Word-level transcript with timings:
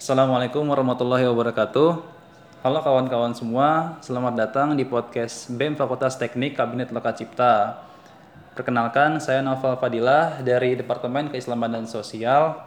Assalamualaikum 0.00 0.64
warahmatullahi 0.64 1.28
wabarakatuh. 1.28 2.00
Halo 2.64 2.80
kawan-kawan 2.80 3.36
semua, 3.36 4.00
selamat 4.00 4.32
datang 4.32 4.72
di 4.72 4.88
podcast 4.88 5.52
BEM 5.52 5.76
Fakultas 5.76 6.16
Teknik 6.16 6.56
Kabinet 6.56 6.88
Loka 6.88 7.12
Cipta. 7.12 7.84
Perkenalkan, 8.56 9.20
saya 9.20 9.44
Novel 9.44 9.76
Fadilah 9.76 10.40
dari 10.40 10.72
Departemen 10.72 11.28
Keislaman 11.28 11.76
dan 11.76 11.84
Sosial. 11.84 12.64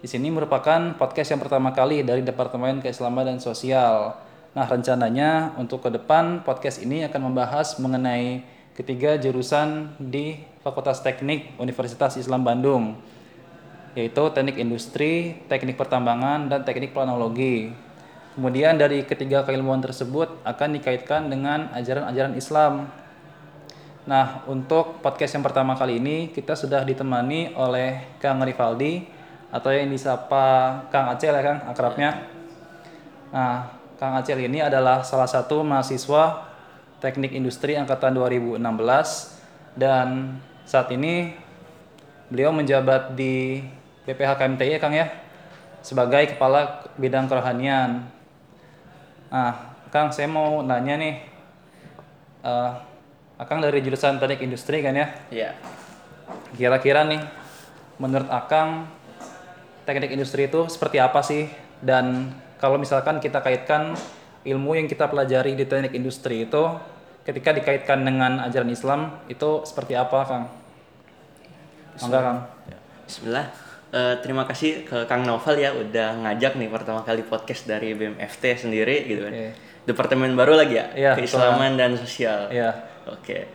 Di 0.00 0.08
sini 0.08 0.32
merupakan 0.32 0.96
podcast 0.96 1.36
yang 1.36 1.40
pertama 1.44 1.68
kali 1.76 2.00
dari 2.00 2.24
Departemen 2.24 2.80
Keislaman 2.80 3.28
dan 3.28 3.36
Sosial. 3.36 4.16
Nah, 4.56 4.64
rencananya 4.64 5.52
untuk 5.60 5.84
ke 5.84 5.92
depan 5.92 6.48
podcast 6.48 6.80
ini 6.80 7.04
akan 7.12 7.28
membahas 7.28 7.76
mengenai 7.76 8.40
ketiga 8.72 9.20
jurusan 9.20 10.00
di 10.00 10.40
Fakultas 10.64 11.04
Teknik 11.04 11.60
Universitas 11.60 12.16
Islam 12.16 12.40
Bandung, 12.40 12.96
yaitu 13.92 14.22
Teknik 14.32 14.56
Industri, 14.56 15.44
Teknik 15.48 15.76
Pertambangan, 15.76 16.48
dan 16.48 16.64
Teknik 16.64 16.96
Planologi. 16.96 17.72
Kemudian 18.32 18.80
dari 18.80 19.04
ketiga 19.04 19.44
keilmuan 19.44 19.84
tersebut 19.84 20.40
akan 20.48 20.68
dikaitkan 20.80 21.28
dengan 21.28 21.68
ajaran-ajaran 21.76 22.32
Islam. 22.32 22.88
Nah, 24.08 24.42
untuk 24.48 25.04
podcast 25.04 25.36
yang 25.36 25.44
pertama 25.44 25.76
kali 25.76 26.00
ini 26.00 26.32
kita 26.32 26.56
sudah 26.56 26.82
ditemani 26.82 27.52
oleh 27.54 28.16
Kang 28.18 28.40
Rivaldi 28.40 29.04
atau 29.52 29.68
yang 29.68 29.92
disapa 29.92 30.80
Kang 30.88 31.12
Acel 31.12 31.36
ya 31.36 31.42
Kang 31.44 31.60
akrabnya. 31.68 32.24
Nah, 33.28 33.68
Kang 34.00 34.16
Acel 34.16 34.40
ini 34.40 34.64
adalah 34.64 35.04
salah 35.04 35.28
satu 35.28 35.60
mahasiswa 35.60 36.48
Teknik 37.04 37.36
Industri 37.36 37.76
angkatan 37.76 38.16
2016 38.16 38.56
dan 39.76 40.40
saat 40.64 40.88
ini 40.88 41.36
beliau 42.32 42.48
menjabat 42.48 43.12
di 43.12 43.60
BPH 44.08 44.38
KMTI 44.38 44.76
ya 44.76 44.80
Kang 44.82 44.94
ya 44.94 45.06
sebagai 45.82 46.34
kepala 46.34 46.86
bidang 46.96 47.26
kerohanian. 47.26 48.06
Nah, 49.28 49.52
Kang, 49.90 50.14
saya 50.14 50.30
mau 50.30 50.62
nanya 50.62 50.96
nih, 50.96 51.14
uh, 52.46 52.72
Akang 53.36 53.58
dari 53.58 53.82
jurusan 53.82 54.22
teknik 54.22 54.46
industri 54.46 54.80
kan 54.86 54.94
ya? 54.94 55.06
Iya. 55.28 55.50
Kira-kira 56.54 57.02
nih, 57.02 57.18
menurut 57.98 58.30
Akang, 58.30 58.86
teknik 59.82 60.14
industri 60.14 60.46
itu 60.46 60.70
seperti 60.70 61.02
apa 61.02 61.20
sih? 61.26 61.50
Dan 61.82 62.30
kalau 62.62 62.78
misalkan 62.78 63.18
kita 63.18 63.42
kaitkan 63.42 63.98
ilmu 64.46 64.78
yang 64.78 64.86
kita 64.86 65.10
pelajari 65.10 65.58
di 65.58 65.66
teknik 65.66 65.90
industri 65.98 66.46
itu, 66.46 66.78
ketika 67.26 67.50
dikaitkan 67.50 68.06
dengan 68.06 68.38
ajaran 68.46 68.70
Islam, 68.70 69.18
itu 69.26 69.66
seperti 69.66 69.98
apa, 69.98 70.18
Kang? 70.22 70.44
Mangga, 71.98 72.20
Kang. 72.22 72.38
Bismillah. 73.10 73.71
Uh, 73.92 74.16
terima 74.24 74.48
kasih 74.48 74.88
ke 74.88 75.04
Kang 75.04 75.28
Novel 75.28 75.60
ya 75.60 75.76
udah 75.76 76.24
ngajak 76.24 76.56
nih 76.56 76.72
pertama 76.72 77.04
kali 77.04 77.28
podcast 77.28 77.68
dari 77.68 77.92
BMFT 77.92 78.64
sendiri 78.64 79.04
gitu 79.04 79.28
kan. 79.28 79.32
Oke. 79.36 79.48
Departemen 79.84 80.32
baru 80.32 80.56
lagi 80.56 80.80
ya, 80.80 80.86
Iya, 80.96 81.12
keislaman 81.12 81.76
dan 81.76 81.92
sosial. 82.00 82.48
Iya. 82.48 82.72
Oke. 83.04 83.52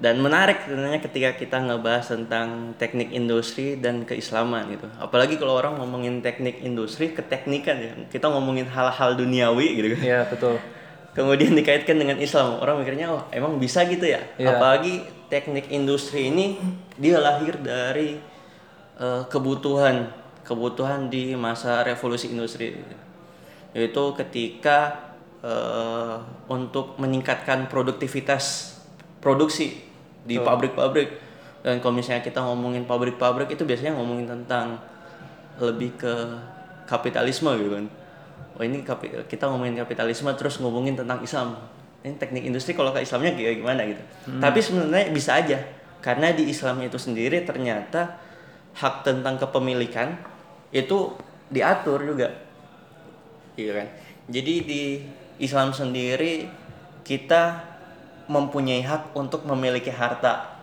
Dan 0.00 0.18
menarik 0.26 0.66
sebenarnya 0.66 0.98
ketika 0.98 1.38
kita 1.38 1.62
ngebahas 1.62 2.02
tentang 2.02 2.74
teknik 2.82 3.14
industri 3.14 3.78
dan 3.78 4.02
keislaman 4.02 4.74
gitu. 4.74 4.90
Apalagi 4.98 5.38
kalau 5.38 5.54
orang 5.60 5.78
ngomongin 5.78 6.18
teknik 6.18 6.66
industri, 6.66 7.14
keteknikan 7.14 7.76
ya. 7.78 7.92
Kita 8.10 8.26
ngomongin 8.26 8.66
hal-hal 8.66 9.14
duniawi 9.14 9.78
gitu 9.78 9.88
kan. 9.94 10.02
Iya, 10.02 10.20
betul. 10.26 10.58
Kemudian 11.14 11.54
dikaitkan 11.54 11.94
dengan 11.94 12.18
Islam, 12.18 12.58
orang 12.58 12.82
mikirnya 12.82 13.06
oh 13.12 13.22
emang 13.30 13.60
bisa 13.62 13.86
gitu 13.86 14.02
ya. 14.02 14.18
Iya. 14.34 14.58
Apalagi 14.58 15.06
teknik 15.30 15.70
industri 15.70 16.26
ini 16.26 16.58
dia 16.98 17.22
lahir 17.22 17.54
dari 17.62 18.18
eh, 19.00 19.22
kebutuhan 19.26 20.12
kebutuhan 20.44 21.08
di 21.08 21.32
masa 21.38 21.80
revolusi 21.86 22.30
industri 22.34 22.76
yaitu 23.72 24.02
ketika 24.18 25.10
eh, 25.40 26.16
untuk 26.50 27.00
meningkatkan 27.00 27.70
produktivitas 27.70 28.76
produksi 29.22 29.78
di 30.26 30.36
pabrik-pabrik. 30.44 31.08
Dan 31.60 31.76
kalau 31.84 31.92
misalnya 31.92 32.24
kita 32.24 32.40
ngomongin 32.40 32.88
pabrik-pabrik 32.88 33.52
itu 33.52 33.68
biasanya 33.68 33.96
ngomongin 34.00 34.24
tentang 34.24 34.80
lebih 35.60 35.92
ke 36.00 36.14
kapitalisme 36.88 37.52
gitu 37.60 37.70
kan. 37.76 37.86
Oh 38.56 38.64
ini 38.64 38.80
kapi- 38.80 39.28
kita 39.28 39.44
ngomongin 39.48 39.76
kapitalisme 39.76 40.32
terus 40.36 40.56
ngomongin 40.56 40.96
tentang 40.96 41.20
Islam. 41.20 41.60
Ini 42.00 42.16
teknik 42.16 42.48
industri 42.48 42.72
kalau 42.72 42.96
ke 42.96 43.04
Islamnya 43.04 43.36
kayak 43.36 43.60
gimana 43.60 43.84
gitu. 43.84 44.02
Tapi 44.40 44.58
sebenarnya 44.64 45.12
bisa 45.12 45.36
aja 45.36 45.60
karena 46.00 46.32
di 46.32 46.48
Islamnya 46.48 46.88
itu 46.88 46.96
sendiri 46.96 47.44
ternyata 47.44 48.16
hak 48.76 49.06
tentang 49.06 49.36
kepemilikan 49.40 50.14
itu 50.70 51.14
diatur 51.50 52.02
juga. 52.02 52.30
Iya 53.58 53.82
kan? 53.82 53.86
Jadi 54.30 54.54
di 54.62 54.82
Islam 55.42 55.74
sendiri 55.74 56.46
kita 57.02 57.66
mempunyai 58.30 58.86
hak 58.86 59.16
untuk 59.18 59.42
memiliki 59.42 59.90
harta 59.90 60.60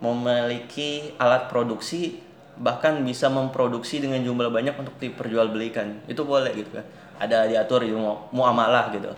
memiliki 0.00 1.12
alat 1.20 1.46
produksi 1.52 2.18
bahkan 2.60 3.00
bisa 3.04 3.28
memproduksi 3.28 4.00
dengan 4.00 4.20
jumlah 4.20 4.52
banyak 4.52 4.74
untuk 4.76 4.96
diperjualbelikan. 5.00 6.04
Itu 6.08 6.24
boleh 6.28 6.52
gitu 6.56 6.80
kan? 6.80 6.86
Ada 7.20 7.48
diatur 7.48 7.84
di 7.84 7.92
mu- 7.92 8.28
muamalah 8.32 8.92
gitu. 8.96 9.12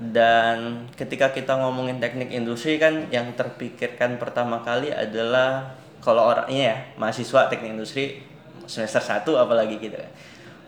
Dan 0.00 0.88
ketika 0.96 1.30
kita 1.30 1.60
ngomongin 1.60 2.00
teknik 2.00 2.32
industri 2.32 2.80
kan 2.80 3.10
yang 3.12 3.36
terpikirkan 3.36 4.16
pertama 4.16 4.64
kali 4.64 4.88
adalah 4.88 5.76
kalau 6.00 6.32
orangnya 6.32 6.62
ya 6.72 6.76
mahasiswa 6.96 7.48
teknik 7.52 7.76
industri 7.76 8.24
semester 8.64 9.00
1 9.00 9.24
apalagi 9.36 9.76
gitu 9.80 9.96
kan 9.96 10.10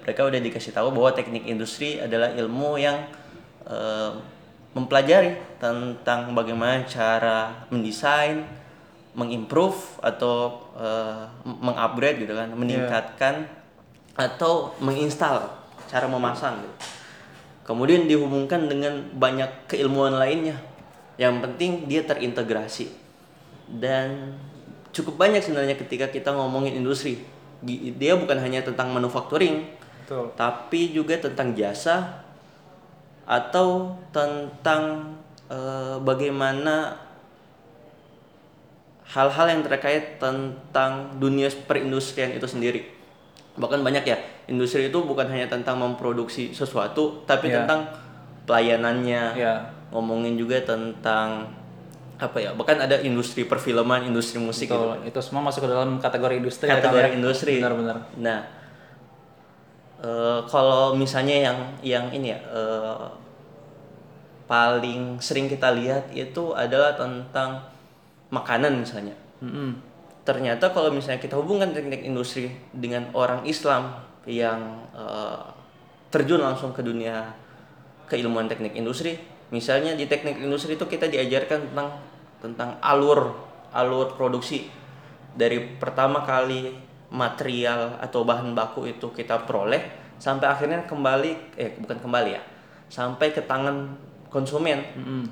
mereka 0.02 0.26
udah 0.26 0.40
dikasih 0.42 0.74
tahu 0.74 0.90
bahwa 0.90 1.14
teknik 1.14 1.46
industri 1.46 2.02
adalah 2.02 2.34
ilmu 2.34 2.74
yang 2.74 3.06
eh, 3.70 4.10
mempelajari 4.74 5.38
tentang 5.62 6.34
bagaimana 6.34 6.82
cara 6.90 7.68
mendesain, 7.70 8.42
mengimprove 9.14 10.02
atau 10.02 10.58
eh, 10.74 11.22
mengupgrade 11.46 12.26
gitu 12.26 12.34
kan, 12.34 12.50
meningkatkan 12.50 13.46
atau 14.18 14.74
menginstal 14.82 15.54
cara 15.86 16.10
memasang 16.10 16.58
gitu. 16.66 16.76
Kemudian 17.62 18.10
dihubungkan 18.10 18.66
dengan 18.66 19.06
banyak 19.14 19.70
keilmuan 19.70 20.18
lainnya. 20.18 20.58
Yang 21.14 21.46
penting 21.46 21.72
dia 21.86 22.02
terintegrasi. 22.02 22.90
Dan 23.70 24.34
cukup 24.92 25.16
banyak 25.16 25.40
sebenarnya 25.40 25.74
ketika 25.80 26.08
kita 26.12 26.30
ngomongin 26.32 26.76
industri. 26.78 27.24
Dia 27.96 28.18
bukan 28.18 28.36
hanya 28.42 28.60
tentang 28.60 28.90
manufacturing, 28.92 29.64
Betul. 30.04 30.34
tapi 30.34 30.92
juga 30.92 31.16
tentang 31.18 31.54
jasa 31.56 32.22
atau 33.24 33.96
tentang 34.10 35.14
eh, 35.52 35.96
bagaimana 36.02 36.96
hal-hal 39.12 39.46
yang 39.52 39.62
terkait 39.62 40.16
tentang 40.16 41.20
dunia 41.20 41.52
perindustrian 41.68 42.32
itu 42.32 42.48
sendiri. 42.48 42.88
Bahkan 43.60 43.84
banyak 43.84 44.04
ya, 44.08 44.16
industri 44.48 44.88
itu 44.88 44.98
bukan 45.04 45.28
hanya 45.28 45.44
tentang 45.44 45.76
memproduksi 45.76 46.56
sesuatu, 46.56 47.20
tapi 47.28 47.52
Iya. 47.52 47.62
tentang 47.62 47.92
pelayanannya. 48.48 49.22
Iya. 49.36 49.54
Ngomongin 49.92 50.40
juga 50.40 50.64
tentang 50.64 51.52
apa 52.22 52.38
ya? 52.38 52.50
Bahkan 52.54 52.78
ada 52.78 52.96
industri 53.02 53.42
perfilman, 53.42 54.06
industri 54.06 54.38
musik 54.38 54.70
gitu. 54.70 54.78
Betul. 54.78 55.10
Itu 55.10 55.18
semua 55.18 55.42
masuk 55.42 55.66
ke 55.66 55.68
dalam 55.68 55.98
kategori 55.98 56.34
industri 56.38 56.66
ya, 56.70 56.78
kategori 56.78 57.10
ya? 57.10 57.16
industri. 57.18 57.54
Benar-benar. 57.58 57.96
Nah, 58.22 58.40
eh, 59.98 60.40
kalau 60.46 60.94
misalnya 60.94 61.36
yang 61.50 61.58
yang 61.82 62.06
ini 62.14 62.30
ya 62.30 62.38
eh, 62.38 63.06
paling 64.46 65.18
sering 65.18 65.50
kita 65.50 65.74
lihat 65.74 66.14
itu 66.14 66.54
adalah 66.54 66.94
tentang 66.94 67.66
makanan 68.30 68.78
misalnya. 68.78 69.18
Mm-mm. 69.42 69.74
Ternyata 70.22 70.70
kalau 70.70 70.94
misalnya 70.94 71.18
kita 71.18 71.34
hubungkan 71.34 71.74
teknik 71.74 72.06
industri 72.06 72.54
dengan 72.70 73.10
orang 73.10 73.42
Islam 73.42 73.98
yang 74.30 74.86
eh, 74.94 75.42
terjun 76.14 76.38
langsung 76.38 76.70
ke 76.70 76.84
dunia 76.84 77.34
keilmuan 78.06 78.44
teknik 78.44 78.76
industri, 78.76 79.16
misalnya 79.48 79.96
di 79.96 80.04
teknik 80.04 80.36
industri 80.36 80.76
itu 80.76 80.84
kita 80.84 81.08
diajarkan 81.08 81.72
tentang 81.72 82.11
tentang 82.42 82.74
alur 82.82 83.32
alur 83.70 84.12
produksi 84.12 84.66
dari 85.32 85.78
pertama 85.78 86.26
kali 86.26 86.74
material 87.08 87.96
atau 88.02 88.26
bahan 88.26 88.52
baku 88.52 88.90
itu 88.90 89.08
kita 89.14 89.46
peroleh 89.46 89.80
sampai 90.18 90.50
akhirnya 90.50 90.82
kembali 90.84 91.56
eh 91.56 91.70
bukan 91.78 92.02
kembali 92.02 92.30
ya 92.34 92.42
sampai 92.90 93.30
ke 93.30 93.44
tangan 93.44 93.94
konsumen 94.28 94.80
Mm-mm. 94.96 95.24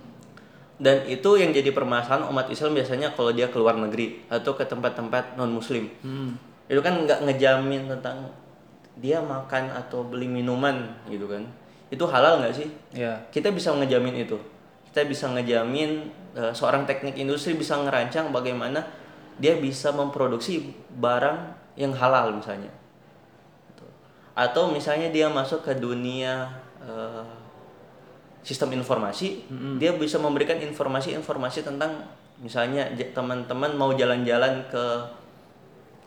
dan 0.79 1.05
itu 1.05 1.37
yang 1.37 1.51
jadi 1.51 1.73
permasalahan 1.73 2.29
umat 2.29 2.49
Islam 2.49 2.73
biasanya 2.73 3.13
kalau 3.13 3.33
dia 3.33 3.49
keluar 3.49 3.77
negeri 3.77 4.25
atau 4.29 4.55
ke 4.55 4.65
tempat-tempat 4.65 5.37
non 5.37 5.51
Muslim 5.51 5.89
Mm. 6.01 6.31
itu 6.71 6.81
kan 6.81 6.95
nggak 7.05 7.27
ngejamin 7.27 7.91
tentang 7.91 8.31
dia 8.97 9.19
makan 9.21 9.73
atau 9.73 10.05
beli 10.05 10.29
minuman 10.29 10.97
gitu 11.09 11.25
kan 11.27 11.45
itu 11.91 12.05
halal 12.07 12.39
nggak 12.41 12.55
sih 12.55 12.69
Iya. 12.95 13.19
kita 13.33 13.51
bisa 13.51 13.73
ngejamin 13.73 14.23
itu 14.23 14.37
kita 14.91 15.07
bisa 15.07 15.31
ngejamin 15.31 16.07
eh, 16.35 16.53
seorang 16.53 16.85
teknik 16.85 17.15
industri 17.15 17.55
bisa 17.55 17.79
ngerancang 17.79 18.31
bagaimana 18.31 18.83
dia 19.37 19.57
bisa 19.57 19.91
memproduksi 19.91 20.69
barang 20.93 21.39
yang 21.75 21.95
halal 21.95 22.35
misalnya 22.35 22.69
Gitu. 23.71 23.87
atau 24.35 24.69
misalnya 24.69 25.09
dia 25.09 25.31
masuk 25.31 25.63
ke 25.63 25.73
dunia 25.75 26.51
eh, 26.83 27.25
sistem 28.41 28.73
informasi 28.75 29.45
dia 29.77 29.93
bisa 29.95 30.17
memberikan 30.17 30.57
informasi-informasi 30.57 31.61
tentang 31.63 32.03
misalnya 32.41 32.89
teman-teman 33.13 33.77
mau 33.77 33.93
jalan-jalan 33.93 34.65
ke 34.67 34.85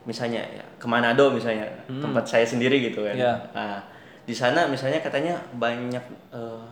misalnya 0.04 0.42
ya 0.44 0.66
ke 0.76 0.84
Manado 0.84 1.32
misalnya 1.32 1.64
tempat 1.88 2.26
saya 2.28 2.44
sendiri 2.44 2.84
gitu 2.84 3.06
kan 3.06 3.16
Iya. 3.16 3.34
nah 3.54 3.80
di 4.24 4.34
sana 4.34 4.68
misalnya 4.68 5.00
katanya 5.00 5.38
banyak 5.56 6.04
eh, 6.34 6.66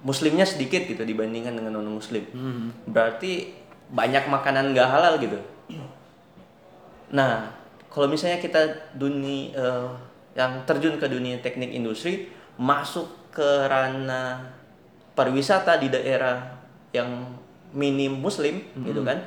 muslimnya 0.00 0.48
sedikit 0.48 0.88
gitu 0.88 1.04
dibandingkan 1.04 1.56
dengan 1.56 1.76
non 1.76 2.00
muslim 2.00 2.24
berarti 2.88 3.52
banyak 3.90 4.30
makanan 4.30 4.70
nggak 4.70 4.88
halal 4.88 5.18
gitu. 5.18 5.36
Nah 7.10 7.50
kalau 7.90 8.06
misalnya 8.06 8.38
kita 8.38 8.94
dunia 8.94 9.50
eh, 9.50 9.88
yang 10.38 10.62
terjun 10.62 10.94
ke 10.96 11.10
dunia 11.10 11.42
teknik 11.42 11.74
industri 11.74 12.30
masuk 12.54 13.10
ke 13.34 13.66
ranah 13.66 14.46
pariwisata 15.18 15.82
di 15.82 15.90
daerah 15.90 16.54
yang 16.94 17.34
minim 17.74 18.18
muslim 18.18 18.62
gitu 18.82 19.02
kan 19.06 19.18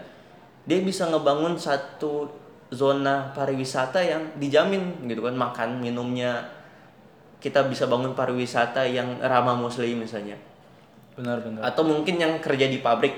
dia 0.64 0.80
bisa 0.80 1.08
ngebangun 1.12 1.60
satu 1.60 2.28
zona 2.72 3.32
pariwisata 3.36 4.00
yang 4.00 4.24
dijamin 4.40 5.06
gitu 5.08 5.24
kan 5.24 5.36
makan 5.36 5.80
minumnya 5.84 6.44
kita 7.44 7.68
bisa 7.68 7.88
bangun 7.92 8.16
pariwisata 8.16 8.88
yang 8.88 9.20
ramah 9.20 9.60
muslim 9.60 10.04
misalnya 10.04 10.40
Benar-benar. 11.14 11.62
atau 11.62 11.84
mungkin 11.86 12.18
yang 12.18 12.42
kerja 12.42 12.66
di 12.66 12.82
pabrik 12.82 13.14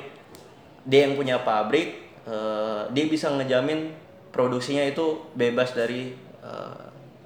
dia 0.84 1.08
yang 1.08 1.16
punya 1.16 1.42
pabrik 1.42 1.96
eh, 2.28 2.82
dia 2.92 3.06
bisa 3.08 3.32
ngejamin 3.32 3.96
produksinya 4.36 4.84
itu 4.84 5.24
bebas 5.34 5.72
dari 5.72 6.12
eh, 6.44 6.84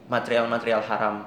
material-material 0.10 0.82
haram 0.86 1.26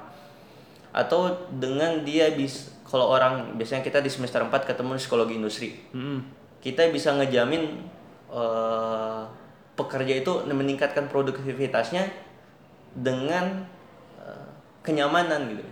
atau 0.93 1.49
dengan 1.59 2.05
dia 2.05 2.31
bisa 2.31 2.71
kalau 2.83 3.09
orang 3.09 3.57
biasanya 3.57 3.81
kita 3.81 4.05
di 4.05 4.11
semester 4.11 4.45
4 4.45 4.53
ketemu 4.69 5.01
psikologi 5.01 5.33
industri 5.33 5.69
Mm-mm. 5.91 6.21
kita 6.61 6.87
bisa 6.93 7.11
ngejamin 7.17 7.83
eh, 8.31 9.23
pekerja 9.73 10.13
itu 10.21 10.31
meningkatkan 10.45 11.09
produktivitasnya 11.09 12.09
dengan 12.93 13.65
eh, 14.21 14.49
kenyamanan 14.85 15.49
gitu. 15.49 15.65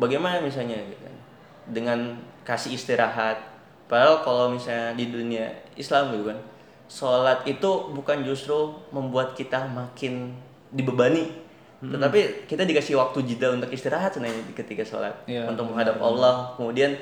Bagaimana 0.00 0.40
misalnya 0.40 0.80
gitu 0.88 1.04
kan? 1.04 1.16
Dengan 1.64 2.18
kasih 2.42 2.74
istirahat. 2.74 3.38
Padahal 3.86 4.22
kalau 4.22 4.44
misalnya 4.50 4.96
di 4.96 5.08
dunia 5.08 5.46
Islam 5.74 6.16
gitu 6.16 6.32
kan, 6.32 6.38
sholat 6.88 7.44
itu 7.44 7.70
bukan 7.92 8.24
justru 8.24 8.72
membuat 8.88 9.32
kita 9.32 9.68
makin 9.68 10.32
dibebani, 10.72 11.28
tetapi 11.82 12.46
kita 12.46 12.64
dikasih 12.64 12.96
waktu 12.96 13.20
jeda 13.26 13.52
untuk 13.52 13.68
istirahat 13.68 14.14
sebenarnya 14.14 14.54
ketika 14.54 14.80
sholat 14.80 15.12
Iya, 15.26 15.44
untuk 15.46 15.68
menghadap 15.68 16.00
Allah. 16.00 16.56
Kemudian 16.56 16.94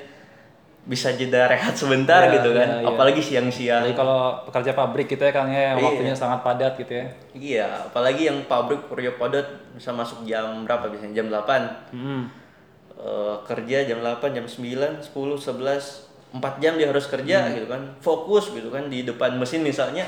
bisa 0.81 1.13
jeda 1.13 1.45
rehat 1.47 1.77
sebentar 1.77 2.25
Iya, 2.27 2.41
gitu 2.41 2.57
kan, 2.57 2.67
iya, 2.67 2.79
iya. 2.81 2.89
apalagi 2.89 3.21
siang-siang. 3.21 3.85
Jadi 3.85 3.95
kalau 3.95 4.41
pekerja 4.49 4.73
pabrik 4.73 5.07
gitu 5.07 5.21
ya 5.21 5.31
Kang 5.31 5.53
ya, 5.53 5.77
Iya. 5.77 5.85
waktunya 5.85 6.15
sangat 6.17 6.41
padat 6.41 6.73
gitu 6.75 6.93
ya. 6.97 7.07
Iya, 7.37 7.67
apalagi 7.87 8.27
yang 8.27 8.49
pabrik 8.49 8.89
kerja 8.89 9.13
padat 9.15 9.47
bisa 9.77 9.93
masuk 9.93 10.25
jam 10.25 10.65
berapa 10.65 10.89
biasanya? 10.89 11.15
Jam 11.21 11.29
8. 11.29 11.93
Mm-mm. 11.93 12.23
Eh, 13.01 13.37
kerja 13.49 13.89
jam 13.89 14.05
8, 14.05 14.37
jam 14.37 14.45
9, 14.45 15.01
10, 15.01 15.09
11, 15.41 16.05
4 16.37 16.61
jam 16.61 16.77
dia 16.77 16.93
harus 16.93 17.09
kerja 17.09 17.49
gitu 17.57 17.65
kan. 17.65 17.81
Fokus 18.05 18.53
gitu 18.53 18.69
kan 18.69 18.93
di 18.93 19.09
depan 19.09 19.41
mesin 19.41 19.65
misalnya 19.65 20.05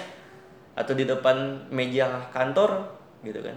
atau 0.76 0.92
di 0.92 1.08
depan 1.08 1.56
meja 1.72 2.28
kantor 2.36 2.84
gitu 3.24 3.40
kan. 3.40 3.56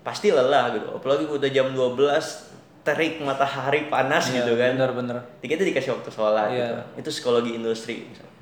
Pasti 0.00 0.32
lelah 0.32 0.72
gitu. 0.72 0.96
Apalagi 0.96 1.28
udah 1.28 1.50
jam 1.52 1.76
12 1.76 2.48
terik 2.80 3.20
matahari 3.20 3.92
panas 3.92 4.32
Iya, 4.32 4.48
gitu 4.48 4.56
kan. 4.56 4.80
Benar-benar. 4.80 5.16
Kita 5.44 5.60
dikasih 5.60 6.00
waktu 6.00 6.08
sholat 6.08 6.48
Iya. 6.48 6.56
gitu. 6.56 6.74
Itu 7.04 7.08
psikologi 7.12 7.52
industri 7.52 8.08
misalnya. 8.08 8.32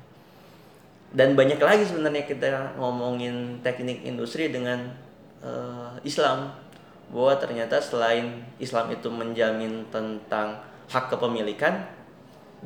Dan 1.11 1.35
banyak 1.35 1.59
lagi 1.59 1.83
sebenarnya 1.83 2.23
kita 2.23 2.79
ngomongin 2.79 3.59
teknik 3.59 4.07
industri 4.07 4.55
dengan 4.55 4.87
eh, 5.43 5.91
Islam 6.07 6.47
bahwa 7.09 7.33
ternyata 7.41 7.81
selain 7.81 8.45
Islam 8.61 8.93
itu 8.93 9.09
menjamin 9.09 9.85
tentang 9.89 10.61
hak 10.89 11.09
kepemilikan, 11.09 11.85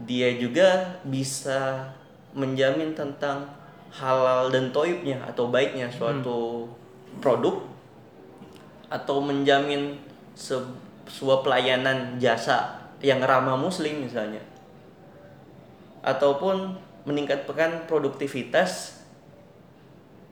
dia 0.04 0.36
juga 0.36 1.00
bisa 1.08 1.92
menjamin 2.34 2.98
tentang 2.98 3.46
halal 3.94 4.50
dan 4.50 4.74
toibnya 4.74 5.22
atau 5.22 5.54
baiknya 5.54 5.86
suatu 5.88 6.66
produk 7.22 7.62
atau 8.90 9.22
menjamin 9.22 10.02
se- 10.34 10.74
sebuah 11.06 11.46
pelayanan 11.46 12.18
jasa 12.18 12.90
yang 13.06 13.22
ramah 13.22 13.60
muslim 13.60 14.02
misalnya. 14.02 14.42
Ataupun 16.02 16.76
meningkatkan 17.06 17.86
produktivitas 17.86 19.03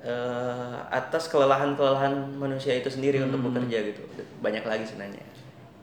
eh, 0.05 0.75
atas 0.89 1.29
kelelahan-kelelahan 1.29 2.37
manusia 2.37 2.73
itu 2.77 2.89
sendiri 2.89 3.21
untuk 3.21 3.49
bekerja 3.49 3.93
gitu 3.93 4.01
banyak 4.41 4.65
lagi 4.65 4.85
sebenarnya 4.85 5.31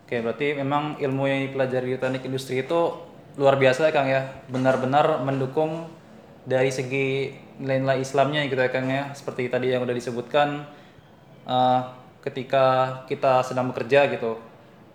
Oke, 0.08 0.24
berarti 0.24 0.56
memang 0.56 0.96
ilmu 0.96 1.28
yang 1.28 1.52
dipelajari 1.52 1.92
di 1.92 2.00
teknik 2.00 2.24
industri 2.24 2.64
itu 2.64 2.96
luar 3.36 3.60
biasa 3.60 3.84
ya 3.84 3.92
Kang 3.92 4.08
ya. 4.08 4.24
Benar-benar 4.48 5.20
mendukung 5.20 5.84
dari 6.48 6.72
segi 6.72 7.28
nilai-nilai 7.60 8.00
Islamnya 8.00 8.40
gitu 8.48 8.56
ya 8.56 8.72
Kang 8.72 8.88
ya. 8.88 9.12
Seperti 9.12 9.52
tadi 9.52 9.68
yang 9.68 9.84
udah 9.84 9.92
disebutkan 9.92 10.64
eh, 11.44 11.80
ketika 12.24 12.64
kita 13.04 13.44
sedang 13.44 13.68
bekerja 13.68 14.08
gitu. 14.08 14.40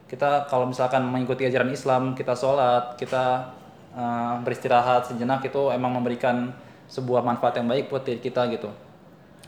Kita 0.09 0.49
kalau 0.49 0.65
misalkan 0.65 1.05
mengikuti 1.05 1.45
ajaran 1.45 1.69
Islam, 1.69 2.17
kita 2.17 2.33
sholat, 2.33 2.97
kita 2.97 3.53
eh, 3.93 4.33
beristirahat 4.41 5.13
sejenak 5.13 5.45
itu 5.45 5.69
emang 5.69 5.93
memberikan 5.93 6.49
sebuah 6.89 7.21
manfaat 7.21 7.61
yang 7.61 7.69
baik 7.69 7.93
buat 7.93 8.01
diri 8.01 8.17
kita 8.17 8.49
gitu. 8.49 8.73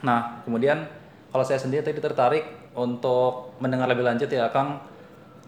Nah, 0.04 0.44
kemudian 0.44 0.84
kalau 1.32 1.44
saya 1.46 1.60
sendiri 1.60 1.84
tadi 1.84 2.00
tertarik 2.00 2.44
untuk 2.76 3.56
mendengar 3.64 3.88
lebih 3.88 4.04
lanjut 4.04 4.28
ya 4.28 4.52
Kang, 4.52 4.84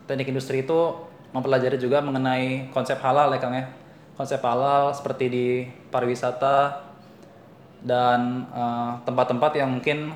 teknik 0.07 0.31
industri 0.31 0.63
itu 0.63 0.95
mempelajari 1.35 1.75
juga 1.75 1.99
mengenai 1.99 2.71
konsep 2.71 2.99
halal 3.03 3.31
ya 3.35 3.39
Kang 3.39 3.55
ya. 3.55 3.67
Konsep 4.15 4.39
halal 4.41 4.95
seperti 4.95 5.25
di 5.27 5.47
pariwisata 5.91 6.87
dan 7.83 8.47
eh, 8.49 8.91
tempat-tempat 9.05 9.51
yang 9.59 9.69
mungkin 9.69 10.11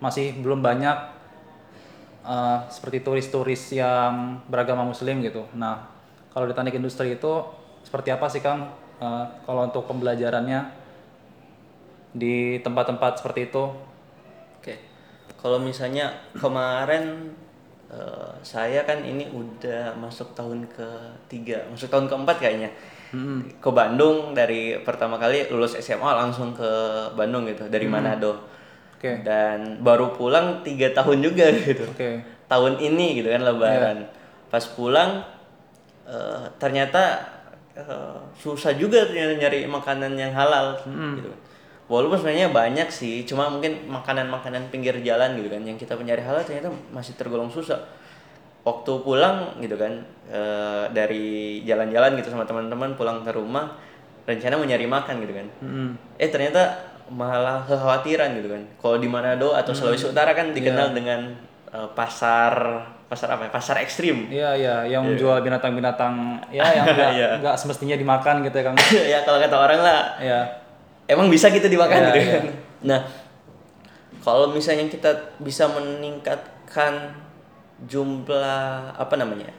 masih 0.00 0.36
belum 0.40 0.62
banyak 0.62 0.98
eh, 2.24 2.58
seperti 2.70 3.02
turis-turis 3.02 3.74
yang 3.74 4.40
beragama 4.50 4.86
muslim 4.86 5.20
gitu. 5.20 5.44
Nah, 5.58 5.86
kalau 6.32 6.48
di 6.48 6.54
teknik 6.56 6.78
industri 6.80 7.18
itu 7.18 7.32
seperti 7.84 8.10
apa 8.10 8.26
sih 8.26 8.40
Kang 8.40 8.72
eh, 9.02 9.24
kalau 9.44 9.68
untuk 9.68 9.84
pembelajarannya 9.86 10.85
di 12.16 12.56
tempat-tempat 12.64 13.20
seperti 13.20 13.52
itu? 13.52 13.64
oke. 14.56 14.74
Kalau 15.36 15.60
misalnya 15.60 16.16
kemarin 16.32 17.36
eh, 17.92 18.32
saya 18.40 18.82
kan 18.88 19.04
ini 19.04 19.28
udah 19.28 19.92
masuk 20.00 20.32
tahun 20.32 20.64
ketiga 20.72 21.60
masuk 21.68 21.92
tahun 21.92 22.08
keempat 22.08 22.36
kayaknya. 22.40 22.70
Ke 23.62 23.70
Bandung 23.70 24.34
dari 24.34 24.76
pertama 24.82 25.20
kali 25.20 25.46
lulus 25.52 25.78
SMA 25.78 26.10
langsung 26.16 26.56
ke 26.56 26.70
Bandung 27.14 27.44
gitu 27.46 27.68
dari 27.68 27.86
Manado. 27.86 28.56
Oke. 28.96 29.20
dan 29.28 29.84
baru 29.84 30.16
pulang 30.16 30.64
tiga 30.64 30.88
tahun 30.96 31.20
juga 31.20 31.52
gitu. 31.68 31.84
Oke. 31.84 32.24
tahun 32.48 32.80
ini 32.80 33.20
gitu 33.20 33.28
kan 33.28 33.44
lebaran. 33.44 34.08
Pas 34.48 34.64
pulang 34.72 35.20
eh, 36.08 36.44
ternyata 36.56 37.20
eh, 37.76 38.18
susah 38.40 38.72
juga 38.72 39.04
ternyata 39.04 39.36
nyari 39.36 39.68
makanan 39.68 40.16
yang 40.16 40.32
halal 40.32 40.80
gitu 41.20 41.28
walaupun 41.86 42.18
sebenarnya 42.18 42.50
banyak 42.50 42.88
sih 42.90 43.22
cuma 43.22 43.46
mungkin 43.46 43.86
makanan-makanan 43.86 44.68
pinggir 44.68 44.98
jalan 45.00 45.38
gitu 45.38 45.46
kan 45.46 45.62
yang 45.62 45.74
kita 45.74 45.94
mencari 45.94 46.18
halal 46.18 46.42
ternyata 46.42 46.68
masih 46.90 47.14
tergolong 47.14 47.46
susah. 47.46 47.78
Waktu 48.66 48.92
pulang 49.00 49.54
gitu 49.62 49.78
kan 49.78 50.02
eh, 50.26 50.84
dari 50.90 51.26
jalan-jalan 51.62 52.18
gitu 52.18 52.34
sama 52.34 52.42
teman-teman 52.42 52.98
pulang 52.98 53.22
ke 53.22 53.30
rumah 53.30 53.78
rencana 54.26 54.58
mau 54.58 54.66
nyari 54.66 54.86
makan 54.86 55.14
gitu 55.22 55.32
kan. 55.32 55.46
Mm-mm. 55.62 55.88
eh 56.18 56.26
ternyata 56.26 56.74
malah 57.06 57.62
kekhawatiran 57.62 58.34
gitu 58.34 58.50
kan. 58.50 58.62
Kalau 58.76 58.98
di 58.98 59.06
Manado 59.06 59.54
atau 59.54 59.70
Sulawesi 59.70 60.10
Utara 60.10 60.34
kan 60.34 60.50
dikenal 60.50 60.90
dengan 60.90 61.30
eh, 61.70 61.88
pasar 61.94 62.82
pasar 63.06 63.38
apa 63.38 63.46
ya? 63.46 63.50
Pasar 63.54 63.78
ekstrim. 63.78 64.26
Iya 64.26 64.50
iya, 64.58 64.74
yang 64.90 65.06
menjual 65.06 65.38
binatang-binatang. 65.38 66.42
Ya 66.50 66.66
yang 66.74 66.90
nggak 66.90 67.10
Iya. 67.14 67.28
nggak 67.38 67.54
semestinya 67.54 67.94
dimakan 67.94 68.42
gitu 68.42 68.58
ya 68.58 68.64
Kang. 68.66 68.74
ya 69.14 69.18
kalau 69.22 69.38
kata 69.38 69.54
orang 69.54 69.78
lah. 69.78 70.00
Iya. 70.18 70.65
Emang 71.06 71.26
bisa 71.26 71.48
gitu 71.48 71.66
dimakan 71.66 71.96
Iya, 71.96 72.06
gitu 72.06 72.18
iya. 72.20 72.32
kan? 72.32 72.44
Nah 72.82 73.00
kalau 74.20 74.50
misalnya 74.50 74.86
kita 74.86 75.10
bisa 75.38 75.70
meningkatkan 75.70 77.14
jumlah 77.86 78.90
apa 78.92 79.14
namanya 79.14 79.52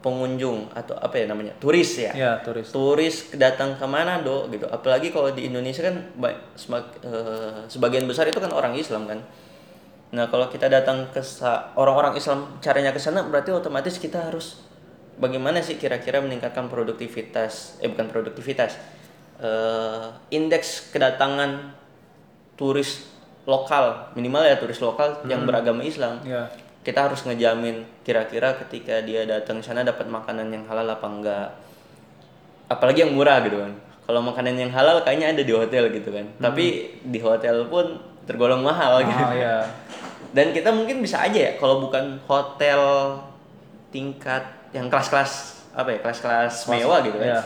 pengunjung 0.00 0.68
atau 0.70 0.92
apa 0.98 1.16
ya 1.16 1.24
namanya 1.24 1.56
turis 1.56 1.96
ya? 1.96 2.12
Iya, 2.12 2.32
turis. 2.44 2.68
turis 2.68 3.16
datang 3.34 3.72
ke 3.72 3.84
Manado 3.84 4.44
gitu. 4.50 4.68
Apalagi 4.68 5.08
kalau 5.08 5.32
di 5.32 5.48
Indonesia 5.48 5.80
kan 5.80 5.96
ba- 6.14 6.36
semag- 6.54 7.00
eh, 7.00 7.64
sebagian 7.66 8.04
besar 8.04 8.28
itu 8.28 8.36
kan 8.36 8.52
orang 8.52 8.76
Islam 8.76 9.08
kan. 9.08 9.24
Nah, 10.12 10.28
kalau 10.28 10.46
kita 10.46 10.68
datang 10.68 11.08
ke 11.08 11.18
orang-orang 11.74 12.14
Islam 12.14 12.60
caranya 12.60 12.92
ke 12.92 13.00
sana 13.00 13.24
berarti 13.24 13.50
otomatis 13.50 13.96
kita 13.96 14.28
harus 14.28 14.60
bagaimana 15.16 15.58
sih 15.58 15.80
kira-kira 15.80 16.20
meningkatkan 16.20 16.68
produktivitas? 16.68 17.80
Eh 17.80 17.88
bukan 17.88 18.12
produktivitas 18.12 18.76
eh, 19.40 20.06
indeks 20.30 20.90
kedatangan 20.94 21.74
turis 22.54 23.10
lokal 23.44 24.14
minimal 24.16 24.44
ya 24.46 24.56
turis 24.56 24.80
lokal 24.80 25.24
yang 25.28 25.44
beragama 25.44 25.84
Islam. 25.84 26.20
Ya. 26.24 26.48
kita 26.84 27.08
harus 27.08 27.24
ngejamin 27.24 27.80
kira-kira 28.04 28.60
ketika 28.60 29.00
dia 29.00 29.24
datang 29.24 29.64
sana 29.64 29.80
dapat 29.80 30.04
makanan 30.04 30.52
yang 30.52 30.68
halal 30.68 30.84
apa 30.84 31.06
enggak. 31.08 31.48
Apalagi 32.68 33.08
yang 33.08 33.16
murah 33.16 33.40
gitu 33.40 33.56
kan. 33.56 33.72
Kalau 34.04 34.20
makanan 34.20 34.52
yang 34.52 34.68
halal 34.68 35.00
kayaknya 35.00 35.32
ada 35.32 35.42
di 35.48 35.52
hotel 35.56 35.88
gitu 35.88 36.12
kan. 36.12 36.28
Tapi 36.36 36.92
di 37.00 37.18
hotel 37.24 37.72
pun 37.72 37.96
tergolong 38.28 38.60
mahal 38.60 39.00
gitu. 39.00 39.16
Oh 39.16 39.32
ya. 39.32 39.64
dan 40.36 40.52
kita 40.52 40.76
mungkin 40.76 41.00
bisa 41.00 41.24
aja 41.24 41.38
ya 41.38 41.52
kalau 41.56 41.88
bukan 41.88 42.20
hotel 42.28 42.80
tingkat 43.88 44.44
yang 44.74 44.90
kelas-kelas 44.92 45.62
apa 45.72 45.88
ya 45.88 45.98
kelas-kelas 46.04 46.68
mewah 46.68 47.00
gitu 47.00 47.16
kan. 47.16 47.40
Ya. 47.40 47.42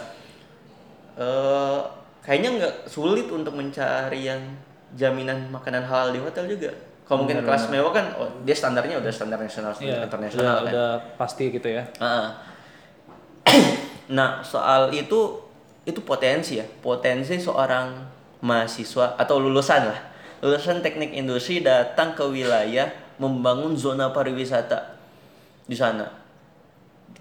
Eh, 1.18 1.78
kayaknya 2.22 2.50
nggak 2.62 2.74
sulit 2.86 3.26
untuk 3.26 3.50
mencari 3.58 4.30
yang 4.30 4.38
jaminan 4.94 5.50
makanan 5.50 5.82
halal 5.82 6.14
di 6.14 6.22
hotel 6.22 6.46
juga 6.46 6.70
kalau 7.02 7.24
mungkin 7.26 7.42
kelas 7.42 7.66
mewah 7.68 7.90
kan 7.90 8.06
oh, 8.20 8.28
dia 8.46 8.54
standarnya 8.54 9.00
udah 9.02 9.10
standar 9.10 9.40
nasional 9.40 9.74
standar 9.74 9.98
Iya. 9.98 10.06
internasional 10.06 10.44
Udah, 10.44 10.54
kan 10.62 10.70
udah 10.70 10.90
pasti 11.18 11.44
gitu 11.50 11.68
ya. 11.72 11.82
Ah. 11.98 12.38
nah 14.16 14.40
soal 14.44 14.92
itu 14.94 15.42
itu 15.84 16.00
potensi 16.04 16.60
ya 16.60 16.66
potensi 16.84 17.34
seorang 17.40 17.96
mahasiswa 18.44 19.16
atau 19.18 19.40
lulusan 19.40 19.88
lah 19.88 20.00
lulusan 20.44 20.84
teknik 20.84 21.16
industri 21.16 21.64
datang 21.64 22.14
ke 22.14 22.22
wilayah 22.28 22.86
membangun 23.18 23.74
zona 23.74 24.14
pariwisata 24.14 24.94
di 25.66 25.74
sana 25.74 26.06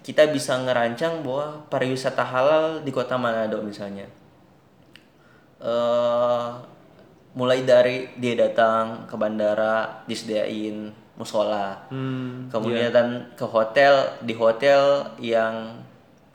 kita 0.02 0.30
bisa 0.30 0.56
ngerancang 0.56 1.20
bahwa 1.20 1.66
pariwisata 1.68 2.24
halal 2.24 2.80
di 2.82 2.90
kota 2.94 3.18
Manado 3.18 3.60
misalnya. 3.60 4.06
Eh 5.58 6.48
mulai 7.38 7.62
dari 7.62 8.10
dia 8.18 8.34
datang 8.34 9.06
ke 9.06 9.14
bandara 9.14 10.02
disediain 10.10 10.90
musola. 11.18 11.86
Hmm. 11.90 12.46
kemudian 12.46 12.94
ke 13.34 13.42
hotel 13.42 14.06
di 14.22 14.34
hotel 14.38 15.02
yang 15.18 15.82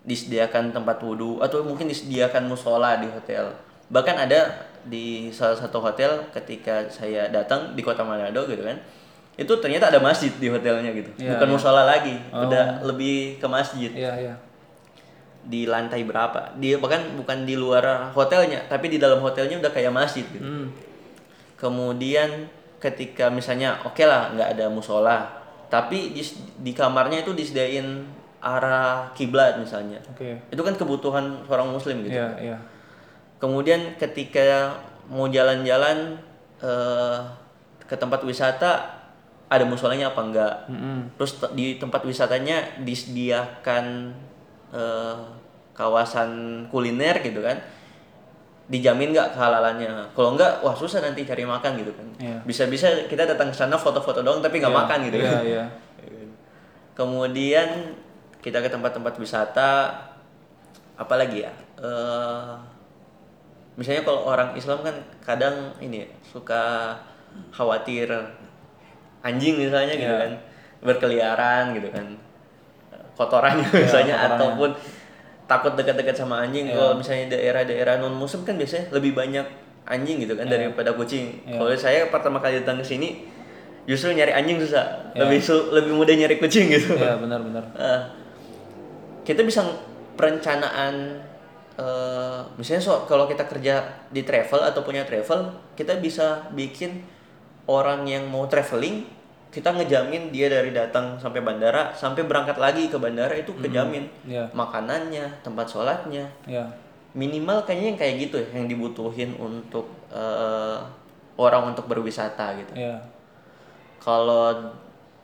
disediakan 0.03 0.75
tempat 0.75 0.99
wudhu 0.99 1.39
atau 1.39 1.63
mungkin 1.63 1.87
disediakan 1.87 2.47
musola 2.47 2.99
di 2.99 3.07
hotel. 3.07 3.51
Bahkan 3.87 4.15
ada 4.27 4.67
di 4.83 5.31
salah 5.31 5.55
satu 5.55 5.79
hotel 5.79 6.27
ketika 6.35 6.91
saya 6.91 7.31
datang 7.31 7.71
di 7.71 7.79
kota 7.79 8.03
Manado 8.03 8.43
gitu 8.47 8.63
kan 8.63 8.75
itu 9.33 9.49
ternyata 9.57 9.89
ada 9.89 9.97
masjid 9.97 10.29
di 10.29 10.45
hotelnya 10.45 10.93
gitu 10.93 11.09
Iya, 11.17 11.35
bukan 11.35 11.47
iya. 11.47 11.53
musola 11.53 11.83
lagi 11.83 12.15
udah 12.29 12.85
lebih 12.85 13.37
ke 13.37 13.47
masjid 13.47 13.89
Iya, 13.89 14.13
iya. 14.15 14.35
di 15.43 15.65
lantai 15.65 16.05
berapa 16.05 16.53
dia 16.55 16.77
bahkan 16.77 17.17
bukan 17.17 17.43
di 17.43 17.57
luar 17.57 18.13
hotelnya 18.13 18.61
tapi 18.65 18.87
di 18.87 18.97
dalam 18.97 19.19
hotelnya 19.19 19.57
udah 19.57 19.71
kayak 19.71 19.91
masjid 19.91 20.23
gitu 20.23 20.39
Hmm. 20.39 20.69
kemudian 21.55 22.47
ketika 22.77 23.27
misalnya 23.27 23.79
oke 23.81 24.03
lah 24.03 24.31
nggak 24.31 24.49
ada 24.53 24.65
musola 24.67 25.27
tapi 25.67 26.13
di, 26.13 26.21
di 26.59 26.71
kamarnya 26.71 27.23
itu 27.23 27.33
disediain 27.33 28.05
arah 28.37 29.09
kiblat 29.11 29.55
misalnya 29.55 29.97
Oke. 30.05 30.35
itu 30.47 30.61
kan 30.61 30.75
kebutuhan 30.75 31.41
seorang 31.43 31.71
muslim 31.71 32.03
gitu 32.03 32.13
Iya, 32.13 32.29
iya. 32.37 32.57
kemudian 33.39 33.95
ketika 33.95 34.75
mau 35.07 35.25
jalan-jalan 35.25 36.19
eh, 36.59 37.17
ke 37.81 37.95
tempat 37.95 38.21
wisata 38.21 39.02
ada 39.45 39.63
musolanya 39.63 40.09
apa 40.09 40.21
enggak. 40.21 40.55
Mm-mm. 40.67 41.13
terus 41.13 41.37
te- 41.37 41.53
di 41.53 41.75
tempat 41.75 42.01
wisatanya 42.01 42.79
disediakan 42.79 44.11
eh, 44.69 45.17
kawasan 45.71 46.29
kuliner 46.67 47.17
gitu 47.19 47.39
kan. 47.39 47.57
Dijamin 48.63 49.11
nggak 49.11 49.35
kehalalannya. 49.35 50.07
Kalau 50.11 50.33
enggak 50.33 50.59
wah 50.59 50.73
susah 50.73 50.99
nanti 50.99 51.23
cari 51.23 51.43
makan 51.43 51.75
gitu 51.75 51.91
kan. 51.91 52.07
Iya. 52.17 52.37
bisa-bisa 52.43 52.87
kita 53.05 53.25
datang 53.25 53.49
ke 53.49 53.57
sana 53.57 53.75
foto-foto 53.75 54.21
doang 54.21 54.39
tapi 54.39 54.57
nggak 54.57 54.69
Iya, 54.69 54.79
makan 54.81 54.97
gitu 55.03 55.17
Iya, 55.17 55.27
kan. 55.29 55.43
iya. 55.43 55.63
kemudian 56.97 57.69
kita 58.39 58.59
ke 58.59 58.69
tempat-tempat 58.69 59.13
wisata. 59.17 59.71
Apalagi 60.93 61.41
ya? 61.41 61.51
Eh 61.77 62.53
misalnya 63.73 64.05
kalau 64.05 64.29
orang 64.29 64.53
Islam 64.53 64.79
kan 64.81 64.93
kadang 65.19 65.73
ini 65.79 66.05
ya, 66.05 66.09
suka 66.23 66.93
khawatir 67.49 68.05
anjing 69.23 69.55
misalnya 69.57 69.95
gitu 69.95 70.07
Iya. 70.09 70.21
kan. 70.21 70.31
Berkeliaran 70.81 71.63
gitu 71.73 71.87
kan. 71.89 72.05
Kotorannya 73.13 73.63
misalnya 73.85 74.15
kotorannya. 74.15 74.35
ataupun 74.35 74.69
takut 75.43 75.73
dekat-dekat 75.73 76.13
sama 76.13 76.41
anjing. 76.41 76.67
Iya. 76.67 76.75
kalau 76.75 76.93
misalnya 76.95 77.25
daerah-daerah 77.31 77.97
non 77.97 78.13
muslim 78.13 78.43
kan 78.43 78.53
biasanya 78.53 78.91
lebih 78.91 79.13
banyak 79.13 79.45
anjing 79.83 80.19
gitu 80.19 80.33
kan 80.33 80.45
daripada 80.45 80.91
kucing. 80.91 81.43
Kalau 81.45 81.71
saya 81.73 82.07
pertama 82.07 82.37
kali 82.37 82.59
datang 82.59 82.79
ke 82.79 82.85
sini 82.85 83.27
justru 83.83 84.11
nyari 84.11 84.31
anjing 84.31 84.55
susah. 84.57 85.11
Lebih 85.13 85.39
su- 85.39 85.67
lebih 85.69 85.91
mudah 85.91 86.13
nyari 86.13 86.35
kucing 86.37 86.67
gitu. 86.69 86.95
Iya, 86.95 87.15
benar-benar. 87.15 87.63
Eh, 87.75 88.01
kita 89.27 89.43
bisa 89.43 89.63
perencanaan 90.13 91.19
eh, 91.75 92.39
misalnya 92.55 92.79
so 92.79 93.03
kalau 93.03 93.25
kita 93.25 93.43
kerja 93.43 93.81
di 94.07 94.21
travel 94.21 94.61
atau 94.61 94.81
punya 94.81 95.03
travel 95.03 95.47
kita 95.73 95.97
bisa 95.97 96.47
bikin 96.51 97.01
orang 97.65 98.03
yang 98.03 98.25
mau 98.25 98.45
traveling 98.45 99.05
kita 99.49 99.69
ngejamin 99.69 100.29
dia 100.29 100.49
dari 100.49 100.73
datang 100.73 101.13
sampai 101.15 101.39
bandara 101.39 101.93
sampai 101.93 102.25
berangkat 102.25 102.57
lagi 102.57 102.89
ke 102.89 102.97
bandara 102.97 103.31
itu 103.33 103.53
kejamin 103.55 104.09
Iya. 104.25 104.49
makanannya 104.49 105.29
tempat 105.39 105.65
sholatnya 105.65 106.25
Iya. 106.43 106.65
minimal 107.13 107.61
kayaknya 107.61 107.87
yang 107.87 107.99
kayak 107.99 108.15
gitu 108.19 108.35
ya 108.39 108.47
yang 108.55 108.65
dibutuhin 108.65 109.31
untuk 109.37 109.85
eh, 110.09 110.77
orang 111.35 111.69
untuk 111.69 111.85
berwisata 111.85 112.57
gitu 112.57 112.73
Iya. 112.75 112.97
kalau 113.99 114.73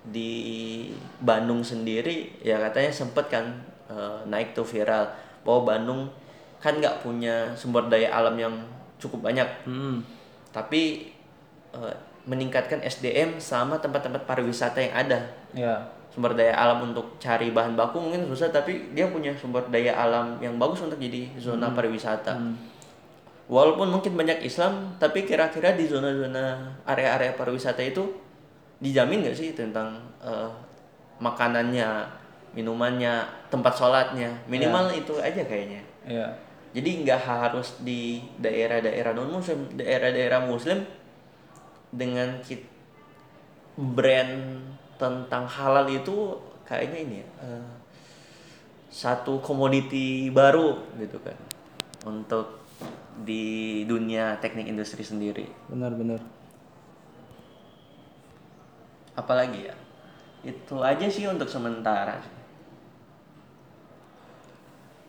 di 0.01 0.87
Bandung 1.19 1.59
sendiri 1.59 2.31
ya 2.39 2.55
katanya 2.59 2.89
sempet 2.89 3.25
kan 3.27 3.45
eh, 3.85 4.17
naik 4.25 4.53
tuh 4.53 4.63
viral 4.63 5.09
bahwa 5.41 5.65
Bandung 5.67 6.05
kan 6.57 6.75
nggak 6.75 7.01
punya 7.01 7.49
sumber 7.53 7.87
daya 7.87 8.13
alam 8.13 8.35
yang 8.35 8.53
cukup 8.95 9.25
banyak 9.25 9.47
Hmm. 9.65 10.05
tapi 10.51 11.09
eh, 11.71 11.95
meningkatkan 12.25 12.83
SDM 12.83 13.39
sama 13.39 13.79
tempat-tempat 13.79 14.27
pariwisata 14.27 14.79
yang 14.81 14.93
ada. 14.95 15.19
Iya. 15.53 15.77
sumber 16.09 16.33
daya 16.33 16.57
alam 16.57 16.89
untuk 16.89 17.21
cari 17.21 17.53
bahan 17.53 17.77
baku 17.77 18.01
mungkin 18.01 18.25
susah 18.33 18.49
tapi 18.49 18.91
dia 18.97 19.05
punya 19.13 19.29
sumber 19.37 19.61
daya 19.69 19.93
alam 19.93 20.41
yang 20.41 20.57
bagus 20.57 20.81
untuk 20.81 20.97
jadi 20.97 21.29
zona 21.37 21.69
pariwisata. 21.69 22.33
Walaupun 23.45 23.93
mungkin 23.93 24.17
banyak 24.17 24.41
Islam 24.41 24.97
tapi 24.97 25.29
kira-kira 25.29 25.77
di 25.77 25.85
zona-zona 25.85 26.73
area-area 26.89 27.37
pariwisata 27.37 27.85
itu 27.85 28.09
dijamin 28.81 29.21
nggak 29.21 29.37
sih 29.37 29.53
tentang 29.53 30.01
eh, 30.25 30.49
makanannya 31.21 32.09
minumannya 32.57 33.29
tempat 33.53 33.77
sholatnya? 33.77 34.33
Minimal 34.49 34.89
itu 34.97 35.13
aja 35.21 35.45
kayaknya. 35.45 35.85
Iya. 36.09 36.27
jadi 36.69 36.89
nggak 37.05 37.21
harus 37.21 37.81
di 37.81 38.21
daerah-daerah 38.37 39.13
non 39.17 39.29
muslim 39.29 39.65
daerah-daerah 39.73 40.45
muslim 40.45 40.85
dengan 41.89 42.41
kit- 42.45 42.67
brand 43.79 44.59
tentang 44.99 45.47
halal 45.47 45.87
itu 45.87 46.35
kayaknya 46.67 46.99
ini 46.99 47.15
ya 47.23 47.27
eh, 47.47 47.69
satu 48.91 49.39
komoditi 49.39 50.27
baru 50.27 50.75
gitu 50.99 51.15
kan 51.23 51.37
untuk 52.03 52.59
di 53.23 53.83
dunia 53.87 54.35
teknik 54.43 54.67
industri 54.67 55.03
sendiri 55.03 55.47
Benar-benar. 55.71 56.19
apalagi 59.15 59.71
ya 59.71 59.75
itu 60.43 60.75
aja 60.83 61.07
sih 61.07 61.27
untuk 61.27 61.47
sementara 61.47 62.19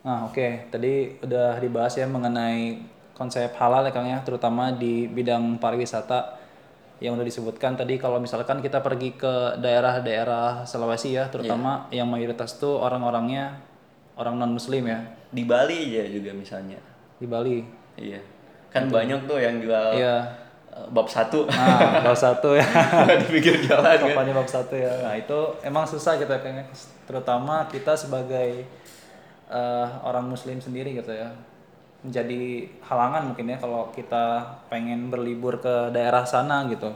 Nah, 0.01 0.25
oke. 0.25 0.73
Tadi 0.73 1.21
udah 1.21 1.61
dibahas 1.61 1.93
ya 1.93 2.09
mengenai 2.09 2.81
konsep 3.13 3.53
halal 3.61 3.85
ya 3.85 3.93
Kang 3.93 4.09
ya, 4.09 4.17
terutama 4.25 4.73
di 4.73 5.05
bidang 5.05 5.61
pariwisata 5.61 6.40
yang 7.01 7.17
udah 7.17 7.25
disebutkan 7.25 7.75
tadi 7.75 7.97
kalau 7.97 8.17
misalkan 8.17 8.61
kita 8.61 8.79
pergi 8.79 9.13
ke 9.13 9.57
daerah-daerah 9.57 10.63
Sulawesi 10.63 11.13
ya, 11.13 11.27
terutama 11.27 11.89
yang 11.91 12.05
mayoritas 12.07 12.55
tuh 12.55 12.77
orang-orangnya 12.77 13.57
orang 14.15 14.37
non 14.37 14.53
muslim 14.53 14.85
ya 14.85 15.01
di 15.27 15.43
Bali 15.43 15.97
aja 15.97 16.05
juga 16.07 16.31
misalnya 16.31 16.77
di 17.17 17.25
Bali. 17.25 17.65
iya 17.97 18.21
kan 18.69 18.87
banyak 18.87 19.25
tuh 19.25 19.37
yang 19.37 19.59
jual 19.59 19.97
Iya. 19.97 20.17
eh, 20.71 20.87
bab 20.89 21.09
satu 21.09 21.49
Nah, 21.49 22.01
bab 22.01 22.15
satu 22.15 22.53
ya. 22.53 22.63
di 23.21 23.27
pinggir 23.29 23.59
jalan 23.61 23.83
kan 23.83 23.99
Kampanye 23.99 24.31
bab 24.31 24.47
satu 24.47 24.75
ya. 24.75 24.93
Nah, 25.01 25.17
itu 25.17 25.39
emang 25.61 25.83
susah 25.85 26.15
gitu 26.15 26.29
ya 26.29 26.39
kayaknya 26.39 26.69
terutama 27.03 27.65
kita 27.67 27.97
sebagai 27.97 28.63
eh, 29.49 29.87
orang 30.05 30.29
muslim 30.29 30.61
sendiri 30.61 30.95
gitu 30.95 31.11
ya. 31.11 31.33
Menjadi 32.01 32.65
halangan 32.87 33.33
mungkin 33.33 33.53
ya 33.53 33.57
kalau 33.61 33.93
kita 33.93 34.57
pengen 34.73 35.13
berlibur 35.13 35.61
ke 35.61 35.93
daerah 35.93 36.25
sana 36.25 36.65
gitu. 36.73 36.89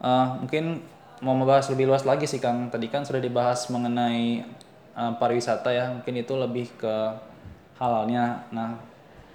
Eh, 0.00 0.26
mungkin 0.40 0.80
mau 1.20 1.36
membahas 1.36 1.68
lebih 1.68 1.90
luas 1.90 2.08
lagi 2.08 2.24
sih 2.24 2.40
Kang. 2.40 2.72
Tadi 2.72 2.86
kan 2.88 3.04
sudah 3.04 3.20
dibahas 3.20 3.68
mengenai 3.68 4.46
eh, 4.94 5.12
pariwisata 5.18 5.70
ya. 5.74 5.90
Mungkin 5.92 6.14
itu 6.14 6.34
lebih 6.38 6.70
ke 6.78 6.94
halalnya. 7.80 8.44
Nah, 8.54 8.76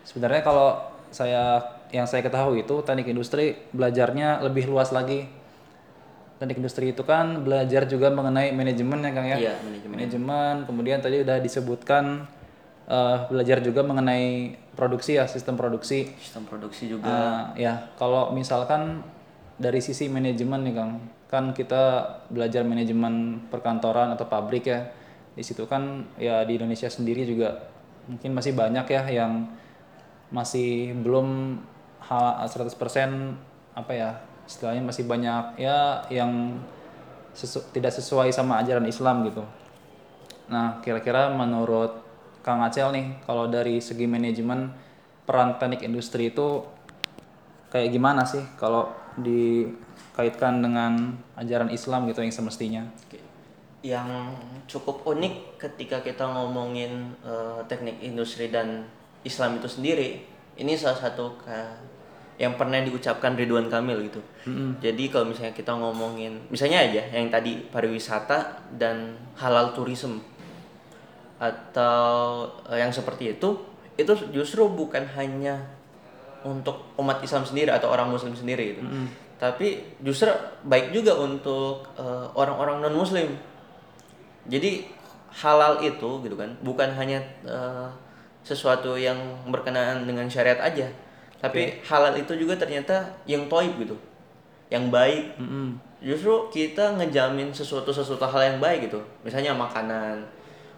sebenarnya 0.06 0.42
kalau 0.46 0.80
saya 1.10 1.60
yang 1.94 2.10
saya 2.10 2.26
ketahui 2.26 2.66
itu 2.66 2.76
teknik 2.84 3.08
industri 3.08 3.56
belajarnya 3.72 4.42
lebih 4.46 4.70
luas 4.70 4.90
lagi. 4.92 5.28
Teknik 6.36 6.60
industri 6.60 6.92
itu 6.92 7.08
kan 7.08 7.48
belajar 7.48 7.88
juga 7.88 8.12
mengenai 8.12 8.52
manajemen 8.52 9.00
ya 9.06 9.12
Kang 9.16 9.28
ya. 9.28 9.38
Iya, 9.40 9.54
manajemen. 9.64 9.96
Manajemen, 9.96 10.56
kemudian 10.68 11.00
tadi 11.00 11.24
udah 11.24 11.38
disebutkan 11.40 12.28
eh, 12.86 13.18
belajar 13.30 13.62
juga 13.62 13.82
mengenai 13.82 14.56
produksi 14.78 15.18
ya, 15.18 15.26
sistem 15.26 15.58
produksi. 15.58 16.10
Sistem 16.22 16.46
produksi 16.46 16.90
juga. 16.90 17.08
Ah, 17.08 17.44
ya, 17.58 17.90
kalau 17.98 18.32
misalkan 18.32 19.02
dari 19.56 19.80
sisi 19.80 20.12
manajemen 20.12 20.62
nih 20.68 20.74
Kang, 20.76 20.92
kan 21.32 21.46
kita 21.56 22.06
belajar 22.30 22.62
manajemen 22.68 23.46
perkantoran 23.50 24.14
atau 24.14 24.28
pabrik 24.30 24.68
ya. 24.70 24.92
Di 25.36 25.44
situ 25.44 25.68
kan 25.68 26.08
ya 26.16 26.48
di 26.48 26.56
Indonesia 26.56 26.88
sendiri 26.88 27.28
juga 27.28 27.68
mungkin 28.08 28.32
masih 28.38 28.54
banyak 28.56 28.86
ya 28.88 29.04
yang 29.10 29.50
masih 30.30 30.94
belum 31.02 31.60
hal 32.06 32.46
100% 32.46 33.34
apa 33.74 33.92
ya 33.92 34.10
istilahnya 34.46 34.86
masih 34.86 35.10
banyak 35.10 35.58
ya 35.58 36.06
yang 36.14 36.56
sesu- 37.34 37.66
tidak 37.74 37.92
sesuai 37.92 38.30
sama 38.32 38.62
ajaran 38.62 38.86
Islam 38.86 39.26
gitu. 39.28 39.44
Nah, 40.48 40.80
kira-kira 40.86 41.34
menurut 41.34 42.05
Kang 42.46 42.62
Acel 42.62 42.94
nih, 42.94 43.26
kalau 43.26 43.50
dari 43.50 43.82
segi 43.82 44.06
manajemen 44.06 44.70
peran 45.26 45.58
teknik 45.58 45.82
industri 45.82 46.30
itu 46.30 46.62
kayak 47.74 47.90
gimana 47.90 48.22
sih 48.22 48.46
kalau 48.62 48.94
dikaitkan 49.18 50.62
dengan 50.62 51.18
ajaran 51.42 51.74
Islam 51.74 52.06
gitu 52.06 52.22
yang 52.22 52.30
semestinya? 52.30 52.86
Yang 53.82 54.38
cukup 54.70 55.02
unik 55.10 55.58
ketika 55.58 56.06
kita 56.06 56.22
ngomongin 56.22 57.18
eh, 57.26 57.66
teknik 57.66 57.98
industri 58.06 58.54
dan 58.54 58.86
Islam 59.26 59.58
itu 59.58 59.66
sendiri, 59.66 60.22
ini 60.62 60.78
salah 60.78 61.02
satu 61.02 61.42
yang 62.38 62.54
pernah 62.62 62.78
diucapkan 62.86 63.34
Ridwan 63.34 63.74
Kamil 63.74 64.06
gitu. 64.06 64.22
Jadi 64.86 65.10
kalau 65.10 65.34
misalnya 65.34 65.58
kita 65.58 65.74
ngomongin, 65.74 66.46
misalnya 66.54 66.86
aja 66.86 67.10
yang 67.10 67.34
tadi 67.34 67.66
pariwisata 67.74 68.70
dan 68.78 69.18
halal 69.34 69.74
tourism 69.74 70.22
atau 71.38 72.48
eh, 72.72 72.80
yang 72.80 72.92
seperti 72.94 73.36
itu, 73.36 73.60
itu 73.96 74.14
justru 74.32 74.68
bukan 74.68 75.04
hanya 75.16 75.60
untuk 76.46 76.94
umat 77.02 77.24
Islam 77.26 77.44
sendiri 77.44 77.74
atau 77.74 77.90
orang 77.90 78.12
Muslim 78.12 78.38
sendiri 78.38 78.78
gitu. 78.78 78.84
Tapi 79.36 79.84
justru 80.00 80.32
baik 80.64 80.96
juga 80.96 81.18
untuk 81.20 81.92
eh, 82.00 82.28
orang-orang 82.38 82.86
non 82.86 82.96
Muslim. 82.96 83.36
Jadi 84.46 84.88
halal 85.44 85.84
itu 85.84 86.24
gitu 86.24 86.36
kan, 86.40 86.56
bukan 86.64 86.96
hanya 86.96 87.20
eh, 87.44 87.88
sesuatu 88.46 88.94
yang 88.96 89.18
berkenaan 89.50 90.06
dengan 90.06 90.30
syariat 90.30 90.62
aja, 90.62 90.86
tapi 91.42 91.82
halal 91.82 92.14
itu 92.14 92.38
juga 92.38 92.54
ternyata 92.54 93.10
yang 93.26 93.50
toib 93.50 93.74
gitu, 93.82 93.98
yang 94.70 94.94
baik. 94.94 95.34
Mm-mm. 95.42 95.82
Justru 96.06 96.54
kita 96.54 96.94
ngejamin 96.94 97.50
sesuatu 97.50 97.90
sesuatu 97.90 98.22
hal 98.30 98.54
yang 98.54 98.58
baik 98.62 98.86
gitu. 98.86 99.02
Misalnya 99.26 99.58
makanan, 99.58 100.22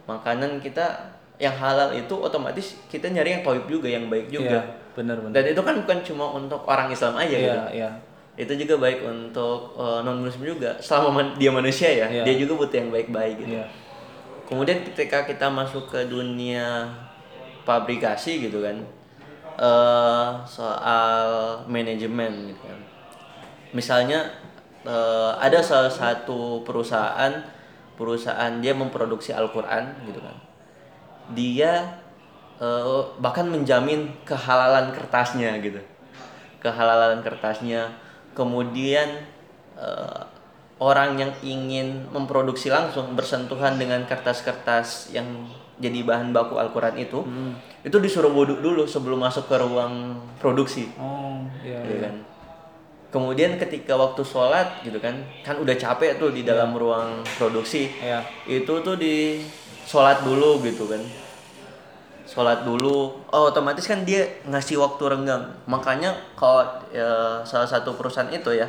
makanan 0.08 0.64
kita 0.64 1.14
yang 1.38 1.54
halal 1.54 1.94
itu 1.94 2.16
otomatis 2.18 2.80
kita 2.90 3.12
nyari 3.14 3.38
yang 3.38 3.44
toib 3.46 3.70
juga, 3.70 3.86
yang 3.86 4.10
baik 4.10 4.32
juga. 4.34 4.58
Iya, 4.58 4.62
benar-benar. 4.98 5.36
Dan 5.38 5.44
itu 5.54 5.62
kan 5.62 5.76
bukan 5.86 6.00
cuma 6.02 6.26
untuk 6.34 6.66
orang 6.66 6.90
Islam 6.90 7.14
aja 7.14 7.36
gitu. 7.36 7.54
Iya, 7.54 7.70
iya. 7.76 7.90
Itu 8.38 8.54
juga 8.58 8.82
baik 8.82 9.06
untuk 9.06 9.78
non 9.78 10.26
muslim 10.26 10.58
juga. 10.58 10.74
Selama 10.82 11.22
man- 11.22 11.36
dia 11.38 11.54
manusia 11.54 11.90
ya, 11.94 12.08
Iya. 12.10 12.24
dia 12.26 12.36
juga 12.42 12.66
butuh 12.66 12.78
yang 12.82 12.90
baik-baik 12.90 13.36
gitu. 13.46 13.54
Iya. 13.62 13.66
Kemudian 14.48 14.82
ketika 14.82 15.28
kita 15.28 15.52
masuk 15.52 15.92
ke 15.92 16.08
dunia 16.08 16.88
pabrikasi 17.68 18.48
gitu 18.48 18.64
kan, 18.64 18.80
eh 19.60 20.28
soal 20.48 21.28
manajemen 21.68 22.54
gitu 22.56 22.64
kan. 22.66 22.80
Misalnya 23.76 24.20
eh, 24.88 25.32
ada 25.36 25.60
salah 25.60 25.92
satu 25.92 26.64
perusahaan, 26.64 27.34
perusahaan 27.98 28.62
dia 28.62 28.78
memproduksi 28.78 29.34
Al-Quran 29.34 29.98
gitu 30.06 30.22
kan. 30.22 30.38
Dia 31.34 31.98
eh, 32.62 33.02
bahkan 33.20 33.50
menjamin 33.50 34.14
kehalalan 34.24 34.94
kertasnya 34.94 35.58
gitu, 35.60 35.82
kehalalan 36.62 37.20
kertasnya. 37.26 37.92
Kemudian 38.38 39.26
eh, 39.76 40.22
orang 40.78 41.18
yang 41.18 41.34
ingin 41.42 42.06
memproduksi 42.14 42.70
langsung 42.70 43.18
bersentuhan 43.18 43.82
dengan 43.82 44.06
kertas-kertas 44.06 45.10
yang 45.10 45.26
jadi 45.78 46.02
bahan 46.06 46.34
baku 46.34 46.58
Al-Quran 46.58 46.98
itu, 46.98 47.22
itu 47.86 47.98
disuruh 48.02 48.34
wudhu 48.34 48.62
dulu 48.62 48.86
sebelum 48.90 49.22
masuk 49.22 49.46
ke 49.46 49.58
ruang 49.62 50.18
produksi, 50.42 50.90
Oh, 50.98 51.46
iya. 51.62 51.82
gitu 51.86 52.02
kan. 52.02 52.16
Kemudian 53.08 53.56
ketika 53.56 53.96
waktu 53.96 54.20
sholat 54.28 54.84
gitu 54.84 55.00
kan, 55.00 55.16
kan 55.40 55.56
udah 55.56 55.76
capek 55.80 56.20
tuh 56.20 56.36
di 56.36 56.44
dalam 56.44 56.76
ruang 56.76 57.24
produksi, 57.40 57.88
Iya. 58.04 58.20
itu 58.44 58.84
tuh 58.84 59.00
di 59.00 59.40
sholat 59.88 60.28
dulu 60.28 60.60
gitu 60.68 60.92
kan. 60.92 61.00
Sholat 62.28 62.68
dulu. 62.68 63.24
Oh 63.32 63.48
otomatis 63.48 63.88
kan 63.88 64.04
dia 64.04 64.28
ngasih 64.44 64.76
waktu 64.84 65.00
renggang. 65.08 65.56
Makanya 65.64 66.20
kalau 66.36 66.68
ya, 66.92 67.40
salah 67.48 67.64
satu 67.64 67.96
perusahaan 67.96 68.28
itu 68.28 68.52
ya 68.52 68.68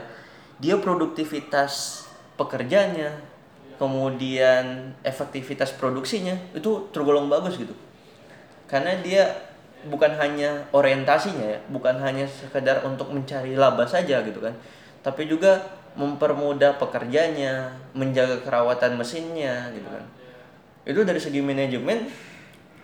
dia 0.63 0.79
produktivitas 0.79 2.07
pekerjanya 2.39 3.19
kemudian 3.79 4.95
efektivitas 5.07 5.75
produksinya 5.75 6.35
itu 6.55 6.87
tergolong 6.95 7.27
bagus 7.27 7.59
gitu. 7.59 7.75
Karena 8.71 8.95
dia 9.03 9.48
bukan 9.85 10.11
hanya 10.15 10.67
orientasinya 10.71 11.47
ya 11.47 11.59
bukan 11.69 11.95
hanya 11.99 12.27
sekedar 12.27 12.83
untuk 12.83 13.09
mencari 13.09 13.55
laba 13.55 13.87
saja 13.87 14.19
gitu 14.21 14.43
kan 14.43 14.51
tapi 15.01 15.25
juga 15.25 15.63
mempermudah 15.95 16.75
pekerjanya 16.77 17.71
menjaga 17.93 18.43
kerawatan 18.43 18.95
mesinnya 18.95 19.71
gitu 19.71 19.87
kan 19.87 20.05
itu 20.83 21.01
dari 21.03 21.19
segi 21.19 21.39
manajemen 21.39 22.11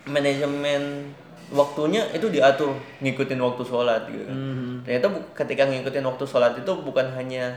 manajemen 0.05 1.11
waktunya 1.47 2.01
itu 2.11 2.27
diatur 2.27 2.73
ngikutin 2.99 3.37
waktu 3.37 3.63
sholat 3.63 4.01
gitu 4.07 4.23
kan 4.25 4.37
ternyata 4.81 5.07
ketika 5.35 5.63
ngikutin 5.65 6.05
waktu 6.05 6.25
sholat 6.25 6.53
itu 6.55 6.71
bukan 6.81 7.05
hanya 7.13 7.53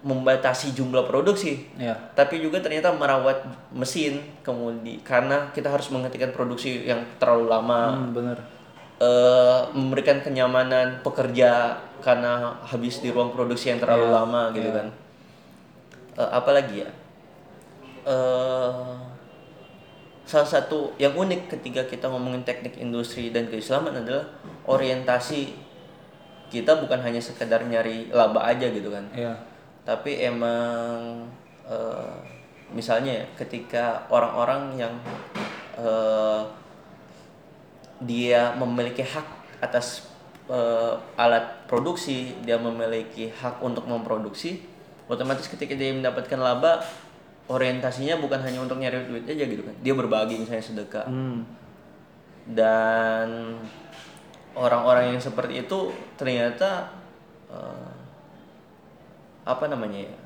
membatasi 0.00 0.72
jumlah 0.72 1.04
produksi 1.04 1.68
Iya. 1.76 1.92
tapi 2.14 2.40
juga 2.40 2.56
ternyata 2.58 2.88
merawat 2.90 3.44
mesin 3.70 4.24
kemudian 4.40 4.96
karena 5.04 5.52
kita 5.52 5.68
harus 5.68 5.92
menghentikan 5.92 6.32
produksi 6.32 6.82
yang 6.82 7.04
terlalu 7.20 7.46
lama 7.46 7.80
Hmm, 8.00 8.16
bener. 8.16 8.38
Eh, 9.00 9.60
memberikan 9.72 10.20
kenyamanan 10.20 11.00
pekerja 11.00 11.74
karena 12.00 12.60
habis 12.62 13.00
di 13.00 13.08
ruang 13.08 13.32
produksi 13.32 13.68
yang 13.68 13.80
terlalu 13.80 14.08
lama 14.08 14.52
gitu 14.52 14.70
kan. 14.70 14.88
Eh, 16.16 16.30
apalagi 16.30 16.84
ya? 16.84 16.90
Eh, 18.04 18.92
salah 20.24 20.46
satu 20.46 20.94
yang 20.94 21.12
unik 21.12 21.50
ketika 21.50 21.82
kita 21.84 22.06
ngomongin 22.06 22.46
teknik 22.46 22.78
industri 22.78 23.28
dan 23.28 23.50
keislaman 23.50 23.90
adalah 23.92 24.24
orientasi 24.62 25.58
kita 26.46 26.78
bukan 26.78 27.02
hanya 27.02 27.18
sekedar 27.18 27.62
nyari 27.62 28.10
laba 28.10 28.46
aja 28.46 28.70
gitu 28.70 28.90
kan 28.90 29.10
Iya. 29.10 29.34
tapi 29.82 30.22
emang 30.22 31.26
eh, 31.66 32.14
misalnya 32.70 33.22
ya, 33.22 33.26
ketika 33.36 34.06
orang-orang 34.06 34.78
yang 34.78 34.94
eh, 35.74 36.42
dia 38.00 38.56
memiliki 38.56 39.04
hak 39.04 39.26
atas 39.60 40.08
eh, 40.48 40.94
alat 41.20 41.68
produksi, 41.68 42.32
dia 42.42 42.56
memiliki 42.56 43.28
hak 43.30 43.60
untuk 43.60 43.84
memproduksi, 43.86 44.64
otomatis 45.06 45.46
ketika 45.46 45.76
dia 45.76 45.92
mendapatkan 45.92 46.40
laba, 46.40 46.80
orientasinya 47.46 48.16
bukan 48.18 48.40
hanya 48.40 48.62
untuk 48.62 48.78
nyari 48.78 49.04
duit 49.04 49.26
aja 49.26 49.44
gitu 49.44 49.62
kan, 49.62 49.74
dia 49.84 49.92
berbagi 49.94 50.38
misalnya 50.40 50.64
sedekah 50.64 51.06
Hmm. 51.06 51.42
dan 52.50 53.58
orang-orang 54.56 55.14
yang 55.14 55.20
seperti 55.22 55.62
itu 55.62 55.94
ternyata 56.18 56.90
eh, 57.52 57.90
apa 59.44 59.64
namanya 59.66 60.08
ya 60.08 60.16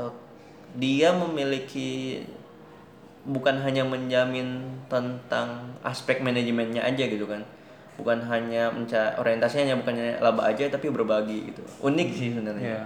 eh, 0.00 0.12
dia 0.76 1.08
memiliki 1.14 2.22
bukan 3.26 3.58
hanya 3.60 3.82
menjamin 3.82 4.62
tentang 4.86 5.74
aspek 5.82 6.22
manajemennya 6.22 6.78
aja 6.80 7.04
gitu 7.04 7.26
kan 7.26 7.42
bukan 7.98 8.22
hanya 8.28 8.70
mencari 8.70 9.18
orientasinya 9.18 9.66
hanya 9.66 9.76
bukan 9.82 9.94
hanya 9.98 10.14
laba 10.22 10.46
aja 10.46 10.68
tapi 10.70 10.92
berbagi 10.92 11.50
gitu 11.50 11.62
unik 11.82 12.08
sih 12.12 12.28
sebenarnya 12.30 12.62
Iya. 12.62 12.84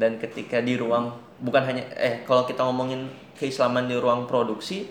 dan 0.00 0.16
ketika 0.18 0.58
di 0.58 0.74
ruang 0.74 1.12
bukan 1.38 1.62
hanya 1.62 1.84
eh 1.94 2.24
kalau 2.26 2.42
kita 2.44 2.64
ngomongin 2.64 3.06
keislaman 3.38 3.86
di 3.86 3.94
ruang 3.94 4.26
produksi 4.26 4.90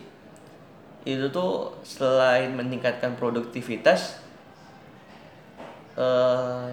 itu 1.04 1.26
tuh 1.34 1.76
selain 1.82 2.54
meningkatkan 2.54 3.18
produktivitas 3.18 4.22
eh 5.98 6.72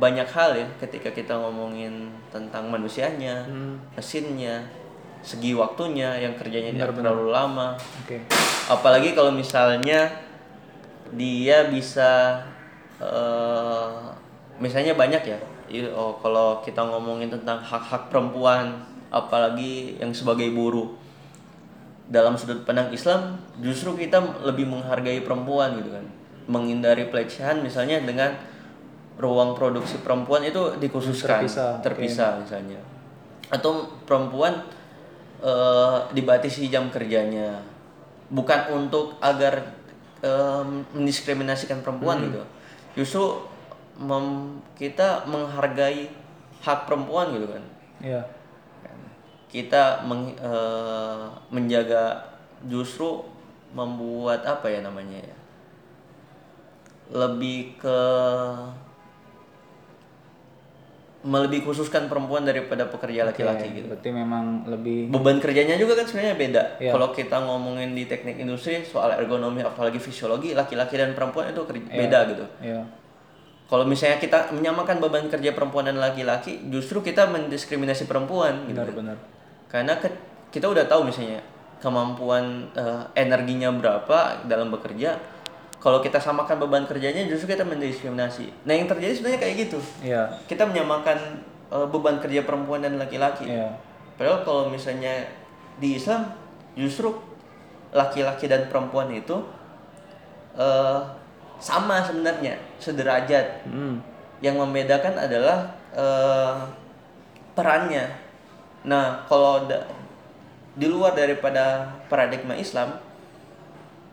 banyak 0.00 0.28
hal 0.30 0.56
ya 0.56 0.66
ketika 0.80 1.10
kita 1.10 1.34
ngomongin 1.36 2.08
tentang 2.30 2.70
manusianya, 2.70 3.44
Hmm. 3.44 3.76
mesinnya, 3.92 4.62
segi 5.20 5.52
waktunya 5.52 6.16
yang 6.16 6.34
kerjanya 6.36 6.72
tidak 6.72 6.96
terlalu 6.96 7.32
lama. 7.32 7.76
Oke. 8.04 8.24
Apalagi 8.68 9.12
kalau 9.12 9.32
misalnya 9.32 10.08
dia 11.12 11.68
bisa 11.68 12.40
eh, 13.00 13.98
misalnya 14.60 14.94
banyak 14.94 15.22
ya. 15.24 15.38
Oh, 15.94 16.18
kalau 16.18 16.58
kita 16.66 16.82
ngomongin 16.82 17.30
tentang 17.30 17.62
hak-hak 17.62 18.10
perempuan, 18.10 18.82
apalagi 19.10 19.98
yang 20.02 20.10
sebagai 20.10 20.50
buruh. 20.50 20.98
Dalam 22.10 22.34
sudut 22.34 22.66
pandang 22.66 22.90
Islam, 22.90 23.38
justru 23.62 23.94
kita 23.94 24.18
lebih 24.42 24.66
menghargai 24.66 25.22
perempuan 25.22 25.78
gitu 25.78 25.94
kan. 25.94 26.02
Menghindari 26.50 27.06
pelecehan 27.06 27.62
misalnya 27.62 28.02
dengan 28.02 28.34
ruang 29.14 29.54
produksi 29.54 30.02
perempuan 30.02 30.42
itu 30.42 30.74
dikhususkan 30.82 31.46
Terpisah, 31.46 31.78
terpisah 31.86 32.30
misalnya. 32.42 32.82
Atau 33.46 33.94
perempuan 34.10 34.66
eh, 35.40 35.98
dibatasi 36.12 36.68
jam 36.68 36.88
kerjanya. 36.88 37.60
Bukan 38.28 38.60
untuk 38.70 39.18
agar 39.18 39.74
eh, 40.20 40.62
mendiskriminasikan 40.92 41.80
perempuan 41.80 42.20
gitu. 42.28 42.42
Justru 42.94 43.24
mem- 43.96 44.60
kita 44.74 45.24
menghargai 45.24 46.08
hak 46.60 46.84
perempuan 46.84 47.32
gitu 47.32 47.48
kan 47.48 47.64
Iya. 48.00 48.20
kita 49.48 50.04
meng- 50.04 50.36
eh, 50.36 51.24
menjaga 51.48 52.20
justru 52.64 53.24
membuat 53.72 54.44
apa 54.44 54.68
ya 54.68 54.80
namanya 54.80 55.20
ya 55.20 55.36
lebih 57.10 57.76
ke 57.76 57.98
melebih 61.22 61.60
khususkan 61.60 62.06
perempuan 62.06 62.42
daripada 62.42 62.84
pekerja 62.84 63.24
laki-laki 63.24 63.66
Oke, 63.66 63.76
gitu 63.76 63.86
Berarti 63.88 64.08
memang 64.10 64.44
lebih 64.64 65.08
beban 65.08 65.36
kerjanya 65.36 65.76
juga 65.76 65.92
kan 65.94 66.04
sebenarnya 66.04 66.32
beda 66.34 66.62
Iya. 66.78 66.90
kalau 66.90 67.08
kita 67.10 67.36
ngomongin 67.38 67.92
di 67.92 68.04
teknik 68.04 68.36
industri 68.36 68.80
soal 68.80 69.12
ergonomi 69.12 69.60
apalagi 69.60 69.96
fisiologi 69.96 70.52
laki-laki 70.52 70.94
dan 70.94 71.12
perempuan 71.12 71.48
itu 71.48 71.60
kerja- 71.62 71.86
Iya. 71.86 71.98
beda 71.98 72.18
gitu 72.26 72.44
Iya. 72.62 72.80
kalau 73.66 73.84
misalnya 73.84 74.16
kita 74.16 74.48
menyamakan 74.50 74.96
beban 74.98 75.26
kerja 75.26 75.52
perempuan 75.52 75.84
dan 75.84 75.96
laki-laki 75.96 76.64
justru 76.66 77.00
kita 77.00 77.26
mendiskriminasi 77.26 78.04
perempuan 78.04 78.64
gitu 78.64 78.76
kan. 78.76 78.88
Benar-benar. 78.88 79.16
karena 79.66 79.94
ke- 79.94 80.18
kita 80.50 80.66
udah 80.66 80.82
tahu 80.84 81.04
misalnya 81.04 81.38
kemampuan 81.80 82.44
eh, 82.72 83.02
energinya 83.14 83.68
berapa 83.70 84.18
dalam 84.44 84.68
bekerja 84.68 85.16
kalau 85.80 85.98
kita 85.98 86.16
samakan 86.16 86.60
beban 86.60 86.84
kerjanya 86.84 87.24
justru 87.24 87.50
kita 87.50 87.64
mendiskriminasi 87.64 88.52
nah 88.62 88.72
yang 88.72 88.84
terjadi 88.86 89.12
sebenarnya 89.12 89.40
kayak 89.40 89.54
gitu 89.58 89.78
Iya. 90.00 90.28
kita 90.44 90.62
menyamakan 90.62 91.18
eh, 91.66 91.86
beban 91.88 92.18
kerja 92.18 92.44
perempuan 92.44 92.80
dan 92.80 92.96
laki-laki 92.96 93.48
Iya. 93.48 93.72
padahal 94.14 94.40
kalau 94.42 94.62
misalnya 94.68 95.24
di 95.76 95.96
Islam 95.96 96.28
justru 96.74 97.16
laki-laki 97.90 98.44
dan 98.44 98.68
perempuan 98.68 99.08
itu 99.10 99.40
eh, 100.54 101.00
sama 101.56 102.00
sebenarnya 102.00 102.56
sederajat 102.76 103.64
Hmm. 103.64 104.00
yang 104.38 104.56
membedakan 104.56 105.16
adalah 105.18 105.68
eh, 105.90 106.54
perannya. 107.52 108.06
Nah, 108.82 109.26
kalau 109.26 109.66
da- 109.66 109.84
di 110.72 110.86
luar 110.86 111.12
daripada 111.12 111.82
paradigma 112.06 112.54
Islam, 112.54 112.94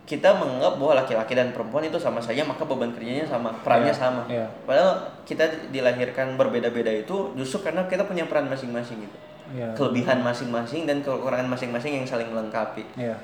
kita 0.08 0.40
menganggap 0.40 0.80
bahwa 0.80 0.94
laki-laki 0.96 1.36
dan 1.36 1.52
perempuan 1.52 1.84
itu 1.84 2.00
sama 2.00 2.24
saja, 2.24 2.40
maka 2.42 2.64
beban 2.64 2.96
kerjanya 2.96 3.28
sama, 3.28 3.52
perannya 3.60 3.92
Iya, 3.92 4.00
sama. 4.00 4.24
iya. 4.32 4.48
Padahal 4.64 4.96
kita 5.28 5.44
dilahirkan 5.68 6.40
berbeda-beda 6.40 6.88
itu 6.88 7.36
justru 7.36 7.60
karena 7.60 7.84
kita 7.86 8.08
punya 8.08 8.24
peran 8.24 8.48
masing-masing 8.48 9.04
gitu. 9.04 9.18
Iya. 9.52 9.76
Kelebihan 9.76 10.24
masing-masing 10.24 10.88
dan 10.88 11.04
kekurangan 11.04 11.52
masing-masing 11.52 12.00
yang 12.00 12.08
saling 12.08 12.32
melengkapi. 12.32 12.88
Iya. 12.96 13.20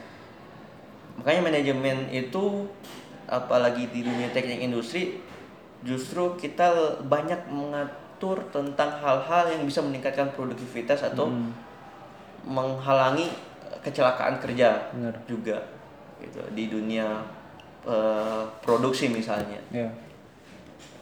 Makanya 1.16 1.42
manajemen 1.48 2.12
itu 2.12 2.68
apalagi 3.24 3.88
di 3.88 4.04
dunia 4.04 4.28
teknik 4.36 4.60
industri 4.60 5.24
justru 5.84 6.36
kita 6.36 6.68
banyak 7.02 7.48
mengatur 7.48 8.44
tentang 8.52 8.92
hal-hal 9.00 9.48
yang 9.48 9.64
bisa 9.64 9.80
meningkatkan 9.80 10.36
produktivitas 10.36 11.00
atau 11.06 11.32
Hmm. 11.32 11.56
menghalangi 12.44 13.32
kecelakaan 13.80 14.40
kerja 14.40 14.92
Benar. 14.92 15.16
juga 15.24 15.64
gitu 16.24 16.40
di 16.56 16.72
dunia 16.72 17.22
eh, 17.84 18.44
produksi 18.64 19.12
misalnya. 19.12 19.60
Iya. 19.70 19.92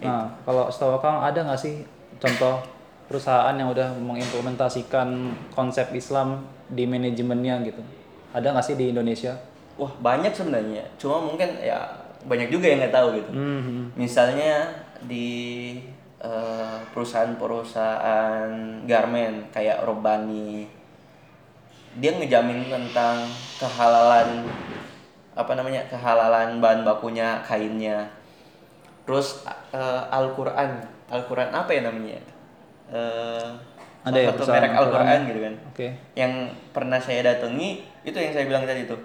Nah, 0.01 0.25
kalau 0.43 0.65
setahu 0.73 0.97
Kang 0.97 1.21
ada 1.21 1.45
nggak 1.45 1.61
sih 1.61 1.85
contoh 2.17 2.57
perusahaan 3.05 3.53
yang 3.53 3.69
udah 3.69 3.93
mengimplementasikan 4.01 5.35
konsep 5.53 5.93
Islam 5.93 6.41
di 6.71 6.89
manajemennya 6.89 7.61
gitu? 7.69 7.81
Ada 8.33 8.55
nggak 8.55 8.65
sih 8.65 8.75
di 8.79 8.89
Indonesia? 8.89 9.37
Wah 9.77 9.93
banyak 10.01 10.33
sebenarnya, 10.33 10.83
cuma 10.97 11.21
mungkin 11.21 11.59
ya 11.61 11.85
banyak 12.25 12.49
juga 12.49 12.69
yang 12.69 12.79
nggak 12.81 12.95
tahu 12.95 13.07
gitu. 13.17 13.31
Hmm. 13.33 13.93
Misalnya 13.97 14.69
di 15.05 15.29
eh, 16.21 16.77
perusahaan-perusahaan 16.93 18.49
garmen 18.85 19.49
kayak 19.53 19.85
Robani, 19.85 20.65
dia 21.99 22.11
ngejamin 22.15 22.71
tentang 22.71 23.27
kehalalan 23.59 24.47
apa 25.31 25.51
namanya 25.55 25.83
kehalalan 25.87 26.59
bahan 26.59 26.83
bakunya 26.83 27.39
kainnya. 27.45 28.07
Terus 29.07 29.43
eh, 29.73 30.03
Al-Quran, 30.11 30.83
Al-Quran 31.09 31.49
apa 31.51 31.71
ya 31.71 31.81
namanya? 31.87 32.19
Eh, 32.91 33.49
Ada 34.01 34.17
ya 34.17 34.33
merek 34.33 34.73
Al-Quran 34.73 35.19
gitu 35.29 35.39
kan 35.45 35.53
Oke. 35.69 35.87
yang 36.17 36.49
pernah 36.73 36.97
saya 36.97 37.21
datangi 37.21 37.85
itu 38.01 38.17
yang 38.17 38.33
saya 38.33 38.49
bilang 38.49 38.65
tadi 38.65 38.89
tuh 38.89 38.97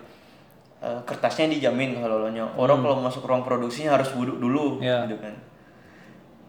Eh, 0.77 1.01
kertasnya 1.09 1.49
dijamin 1.49 1.97
halolonya 2.05 2.45
orang 2.53 2.85
kalau 2.85 3.01
masuk 3.01 3.25
ruang 3.25 3.41
produksinya 3.41 3.97
harus 3.97 4.13
wudhu 4.13 4.37
dulu 4.37 4.77
Iya. 4.85 5.09
gitu 5.09 5.17
kan 5.25 5.33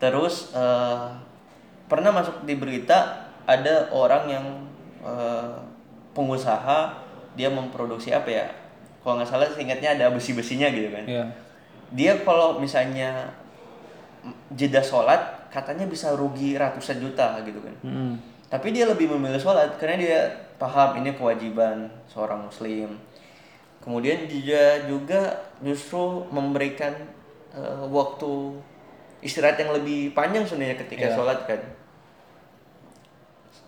terus 0.03 0.51
eh, 0.51 1.07
pernah 1.87 2.11
masuk 2.11 2.43
di 2.43 2.59
berita 2.59 3.23
ada 3.47 3.87
orang 3.87 4.27
yang 4.27 4.45
eh, 4.99 5.55
pengusaha 6.11 6.91
dia 7.39 7.47
memproduksi 7.47 8.11
apa 8.11 8.27
ya 8.27 8.47
kalau 9.07 9.23
nggak 9.23 9.31
salah 9.31 9.47
seingatnya 9.47 9.95
ada 9.95 10.11
besi 10.11 10.35
besinya 10.35 10.67
gitu 10.67 10.91
kan 10.91 11.07
Iya. 11.07 11.23
dia 11.95 12.19
kalau 12.21 12.59
misalnya 12.59 13.31
jeda 14.51 14.83
sholat 14.83 15.47
katanya 15.47 15.87
bisa 15.87 16.11
rugi 16.11 16.59
ratusan 16.59 16.99
juta 16.99 17.39
gitu 17.41 17.63
kan 17.63 17.71
Hmm. 17.79 18.19
tapi 18.51 18.75
dia 18.75 18.83
lebih 18.83 19.07
memilih 19.07 19.39
sholat 19.39 19.79
karena 19.79 19.95
dia 19.95 20.19
paham 20.59 20.99
ini 20.99 21.15
kewajiban 21.15 21.87
seorang 22.05 22.43
muslim 22.43 22.99
kemudian 23.79 24.27
dia 24.27 24.83
juga 24.83 25.31
justru 25.63 26.27
memberikan 26.27 26.91
eh, 27.55 27.83
waktu 27.87 28.59
istirahat 29.23 29.55
yang 29.57 29.71
lebih 29.71 30.11
panjang 30.11 30.43
sebenarnya 30.43 30.83
ketika 30.83 31.07
Iya. 31.07 31.15
sholat 31.15 31.39
kan 31.47 31.61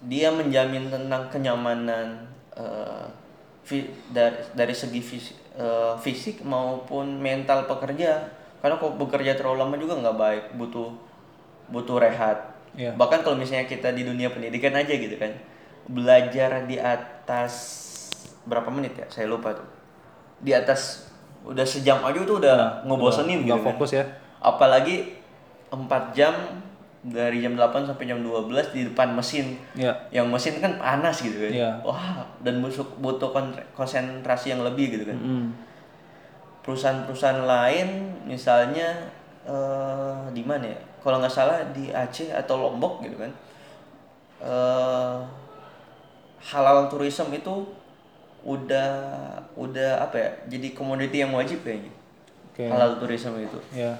dia 0.01 0.31
menjamin 0.31 0.87
tentang 0.87 1.27
kenyamanan 1.27 2.27
fi- 2.51 3.18
dari 4.09 4.35
dari 4.53 4.73
segi 4.73 4.99
fisik, 4.99 5.37
fisik 5.99 6.41
maupun 6.41 7.17
mental 7.17 7.65
pekerja 7.65 8.25
karena 8.59 8.75
kalau 8.75 8.97
bekerja 8.97 9.33
terlalu 9.33 9.57
lama 9.59 9.75
juga 9.75 9.93
nggak 9.97 10.17
baik 10.17 10.43
butuh 10.55 10.89
butuh 11.69 11.97
rehat 11.97 12.49
Iya. 12.77 12.93
bahkan 12.93 13.25
kalau 13.25 13.33
misalnya 13.33 13.65
kita 13.65 13.89
di 13.91 14.05
dunia 14.05 14.29
pendidikan 14.29 14.69
aja 14.77 14.93
gitu 14.93 15.17
kan 15.17 15.33
belajar 15.89 16.69
di 16.69 16.77
atas 16.77 17.53
berapa 18.45 18.69
menit 18.69 18.93
ya 18.93 19.09
saya 19.09 19.25
lupa 19.25 19.57
tuh 19.57 19.65
di 20.37 20.53
atas 20.53 21.09
udah 21.41 21.65
sejam 21.65 21.97
aja 22.05 22.21
tuh 22.21 22.37
udah 22.37 22.85
ngebosenin 22.85 23.41
gitu 23.41 23.57
Nggak 23.57 23.59
kan 23.65 23.67
fokus 23.73 23.91
ya? 23.97 24.05
apalagi 24.37 25.17
4 25.73 26.13
jam 26.13 26.33
dari 26.99 27.39
jam 27.39 27.55
8 27.55 27.85
sampai 27.85 28.05
jam 28.05 28.19
12 28.19 28.51
di 28.69 28.83
depan 28.85 29.11
mesin 29.11 29.55
Iya. 29.71 29.95
yang 30.11 30.27
mesin 30.27 30.59
kan 30.59 30.75
panas 30.75 31.19
gitu 31.19 31.39
kan 31.39 31.51
Iya. 31.51 31.71
wah 31.79 32.19
dan 32.39 32.59
butuh 32.59 32.83
butuh 32.97 33.29
kon- 33.29 33.55
konsentrasi 33.71 34.51
yang 34.51 34.61
lebih 34.61 34.91
gitu 34.93 35.07
kan 35.07 35.15
Hmm. 35.15 35.45
perusahaan-perusahaan 36.59 37.43
lain 37.43 37.87
misalnya 38.25 39.09
eh, 39.41 40.21
di 40.29 40.43
mana 40.43 40.67
ya 40.67 40.79
kalau 40.99 41.17
nggak 41.17 41.31
salah 41.31 41.63
di 41.71 41.89
Aceh 41.89 42.29
atau 42.29 42.59
Lombok 42.59 43.01
gitu 43.01 43.15
kan 43.15 43.31
eh, 44.41 45.17
halal 46.41 46.87
tourism 46.87 47.31
itu 47.31 47.63
udah 48.39 48.91
udah 49.55 49.99
apa 50.01 50.15
ya 50.15 50.29
jadi 50.47 50.71
komoditi 50.71 51.19
yang 51.19 51.31
wajib 51.31 51.59
kayaknya 51.59 51.91
Oke. 52.51 52.63
halal 52.67 52.95
tourism 52.95 53.35
itu 53.35 53.59
Ya. 53.71 53.95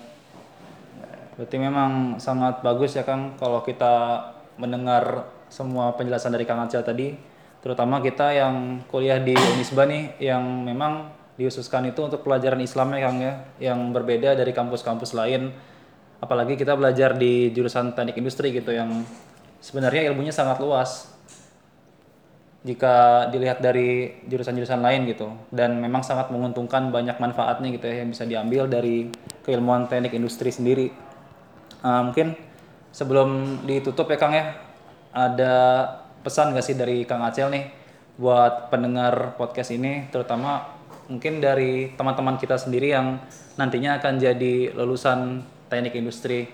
Berarti 1.39 1.55
memang 1.55 2.19
sangat 2.19 2.59
bagus 2.59 2.99
ya 2.99 3.07
Kang 3.07 3.39
kalau 3.39 3.63
kita 3.63 4.19
mendengar 4.59 5.23
semua 5.47 5.95
penjelasan 5.95 6.35
dari 6.35 6.43
Kang 6.43 6.59
Acil 6.59 6.83
tadi, 6.83 7.15
terutama 7.63 8.03
kita 8.03 8.35
yang 8.35 8.83
kuliah 8.91 9.23
di 9.23 9.31
Unisba 9.31 9.87
nih 9.87 10.19
yang 10.19 10.43
memang 10.67 11.07
dihususkan 11.39 11.87
itu 11.87 12.03
untuk 12.03 12.27
pelajaran 12.27 12.59
Islamnya 12.59 12.99
Kang 13.07 13.17
ya, 13.23 13.33
yang 13.71 13.95
berbeda 13.95 14.35
dari 14.35 14.51
kampus-kampus 14.51 15.15
lain. 15.15 15.55
apalagi 16.19 16.59
kita 16.59 16.75
belajar 16.75 17.15
di 17.15 17.47
jurusan 17.55 17.95
teknik 17.95 18.19
industri 18.19 18.51
gitu 18.51 18.75
yang 18.75 19.07
sebenarnya 19.63 20.11
ilmunya 20.11 20.35
sangat 20.35 20.59
luas. 20.59 21.07
Jika 22.67 23.31
dilihat 23.31 23.63
dari 23.63 24.19
jurusan-jurusan 24.27 24.83
lain 24.83 25.07
gitu. 25.07 25.31
Dan 25.47 25.79
memang 25.79 26.03
sangat 26.03 26.27
menguntungkan 26.27 26.91
banyak 26.91 27.23
manfaatnya 27.23 27.71
gitu 27.71 27.87
ya 27.87 28.03
yang 28.03 28.11
bisa 28.11 28.27
diambil 28.27 28.67
dari 28.67 29.07
keilmuan 29.47 29.87
teknik 29.87 30.11
industri 30.11 30.51
sendiri 30.51 30.91
Uh, 31.79 32.11
mungkin 32.11 32.35
sebelum 32.91 33.61
ditutup 33.63 34.09
ya 34.11 34.17
Kang 34.19 34.35
ya 34.35 34.57
ada 35.15 35.53
pesan 36.21 36.51
gak 36.51 36.65
sih 36.65 36.75
dari 36.75 37.07
Kang 37.07 37.23
Acel 37.23 37.47
nih 37.49 37.65
buat 38.19 38.67
pendengar 38.67 39.39
podcast 39.39 39.71
ini 39.71 40.11
terutama 40.11 40.75
mungkin 41.07 41.39
dari 41.39 41.95
teman-teman 41.95 42.35
kita 42.35 42.59
sendiri 42.59 42.91
yang 42.91 43.17
nantinya 43.55 43.97
akan 43.97 44.19
jadi 44.19 44.75
lulusan 44.75 45.41
teknik 45.71 45.95
industri 45.95 46.51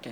Oke. 0.00 0.10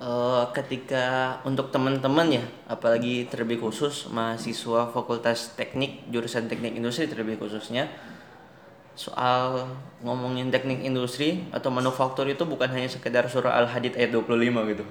Eh, 0.00 0.44
ketika 0.56 1.38
untuk 1.44 1.68
teman-teman 1.68 2.40
ya, 2.40 2.44
apalagi 2.66 3.28
terlebih 3.28 3.60
khusus 3.60 4.08
mahasiswa 4.10 4.88
Fakultas 4.90 5.52
Teknik 5.54 6.08
jurusan 6.08 6.48
Teknik 6.50 6.74
Industri 6.74 7.06
terlebih 7.06 7.38
khususnya 7.38 7.86
soal 8.94 9.66
ngomongin 10.06 10.54
teknik 10.54 10.86
industri 10.86 11.46
atau 11.50 11.70
manufaktur 11.70 12.26
itu 12.30 12.46
bukan 12.46 12.70
hanya 12.70 12.86
sekedar 12.86 13.26
surah 13.26 13.58
Al-Hadid 13.62 13.98
ayat 13.98 14.14
25 14.14 14.70
gitu 14.70 14.84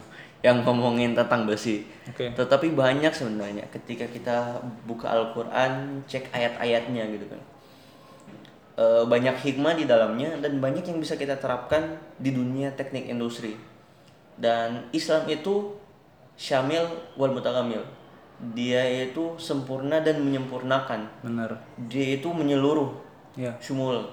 yang 0.43 0.59
ngomongin 0.67 1.15
tentang 1.15 1.47
besi. 1.47 1.87
Oke. 2.11 2.35
Tetapi 2.35 2.75
banyak 2.75 3.15
sebenarnya 3.15 3.63
ketika 3.71 4.03
kita 4.11 4.59
buka 4.83 5.07
Al-Qur'an, 5.07 6.03
cek 6.03 6.35
ayat-ayatnya 6.35 7.07
gitu 7.15 7.25
kan. 7.31 7.41
Eh, 8.73 9.03
banyak 9.05 9.37
hikmah 9.37 9.77
di 9.77 9.85
dalamnya 9.85 10.33
dan 10.41 10.57
banyak 10.57 10.83
yang 10.83 10.97
bisa 10.97 11.13
kita 11.13 11.37
terapkan 11.37 11.95
di 12.17 12.35
dunia 12.35 12.73
teknik 12.75 13.05
industri. 13.05 13.53
Dan 14.35 14.89
Islam 14.91 15.29
itu 15.29 15.77
syamil 16.33 16.81
wal 17.13 17.37
mutakamil. 17.37 17.85
Dia 18.57 18.81
itu 19.07 19.37
sempurna 19.37 20.01
dan 20.01 20.25
menyempurnakan. 20.25 21.05
bener 21.21 21.61
Dia 21.85 22.17
itu 22.17 22.33
menyeluruh, 22.33 22.97
ya 23.37 23.51
syumul. 23.61 24.05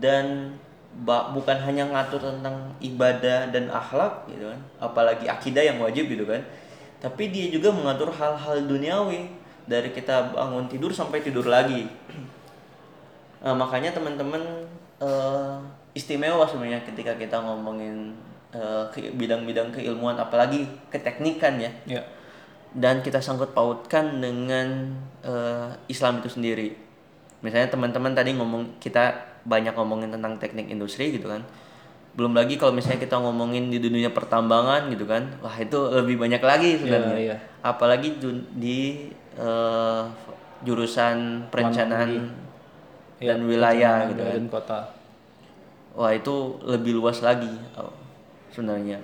Dan 0.00 0.56
bukan 1.06 1.58
hanya 1.60 1.84
ngatur 1.92 2.18
tentang 2.18 2.72
ibadah 2.80 3.52
dan 3.52 3.68
akhlak 3.68 4.24
gitu 4.32 4.48
kan, 4.48 4.60
apalagi 4.80 5.28
akidah 5.28 5.60
yang 5.60 5.78
wajib 5.78 6.08
gitu 6.08 6.24
kan. 6.24 6.40
Tapi 6.96 7.28
dia 7.28 7.52
juga 7.52 7.68
mengatur 7.68 8.08
hal-hal 8.08 8.64
duniawi 8.64 9.28
dari 9.68 9.92
kita 9.92 10.32
bangun 10.32 10.70
tidur 10.70 10.94
sampai 10.94 11.20
tidur 11.20 11.44
lagi. 11.44 11.84
Nah, 13.44 13.52
makanya 13.52 13.92
teman-teman 13.92 14.42
eh, 14.98 15.56
istimewa 15.92 16.48
sebenarnya 16.48 16.82
ketika 16.88 17.12
kita 17.14 17.36
ngomongin 17.44 18.16
eh, 18.56 18.84
ke 18.90 19.12
bidang-bidang 19.12 19.70
keilmuan 19.70 20.16
apalagi 20.16 20.64
keteknikan 20.88 21.60
ya 21.60 21.70
ya 21.84 22.02
dan 22.76 23.00
kita 23.00 23.20
sangkut 23.24 23.56
pautkan 23.56 24.20
dengan 24.20 24.92
eh, 25.24 25.70
Islam 25.88 26.20
itu 26.20 26.28
sendiri. 26.32 26.85
Misalnya 27.46 27.70
teman-teman 27.70 28.10
tadi 28.10 28.34
ngomong 28.34 28.82
kita 28.82 29.14
banyak 29.46 29.70
ngomongin 29.78 30.10
tentang 30.10 30.34
teknik 30.42 30.66
industri 30.66 31.14
gitu 31.14 31.30
kan. 31.30 31.46
Belum 32.18 32.34
lagi 32.34 32.58
kalau 32.58 32.74
misalnya 32.74 32.98
kita 32.98 33.22
ngomongin 33.22 33.70
di 33.70 33.78
dunia 33.78 34.10
pertambangan 34.10 34.90
gitu 34.90 35.06
kan. 35.06 35.30
Wah, 35.38 35.54
itu 35.54 35.78
lebih 35.94 36.18
banyak 36.18 36.42
lagi 36.42 36.82
sebenarnya. 36.82 37.14
iya. 37.14 37.36
Apalagi 37.62 38.18
du- 38.18 38.50
di 38.58 39.06
eh, 39.38 40.02
jurusan 40.66 41.46
perencanaan 41.52 42.34
dan 43.22 43.38
wilayah 43.46 44.02
perencanaan 44.02 44.10
gitu 44.10 44.22
kan. 44.26 44.34
dan 44.34 44.46
kota 44.50 44.80
Wah 45.96 46.12
itu 46.12 46.60
lebih 46.60 47.00
luas 47.00 47.24
lagi 47.24 47.48
oh, 47.78 47.88
sebenarnya. 48.52 49.00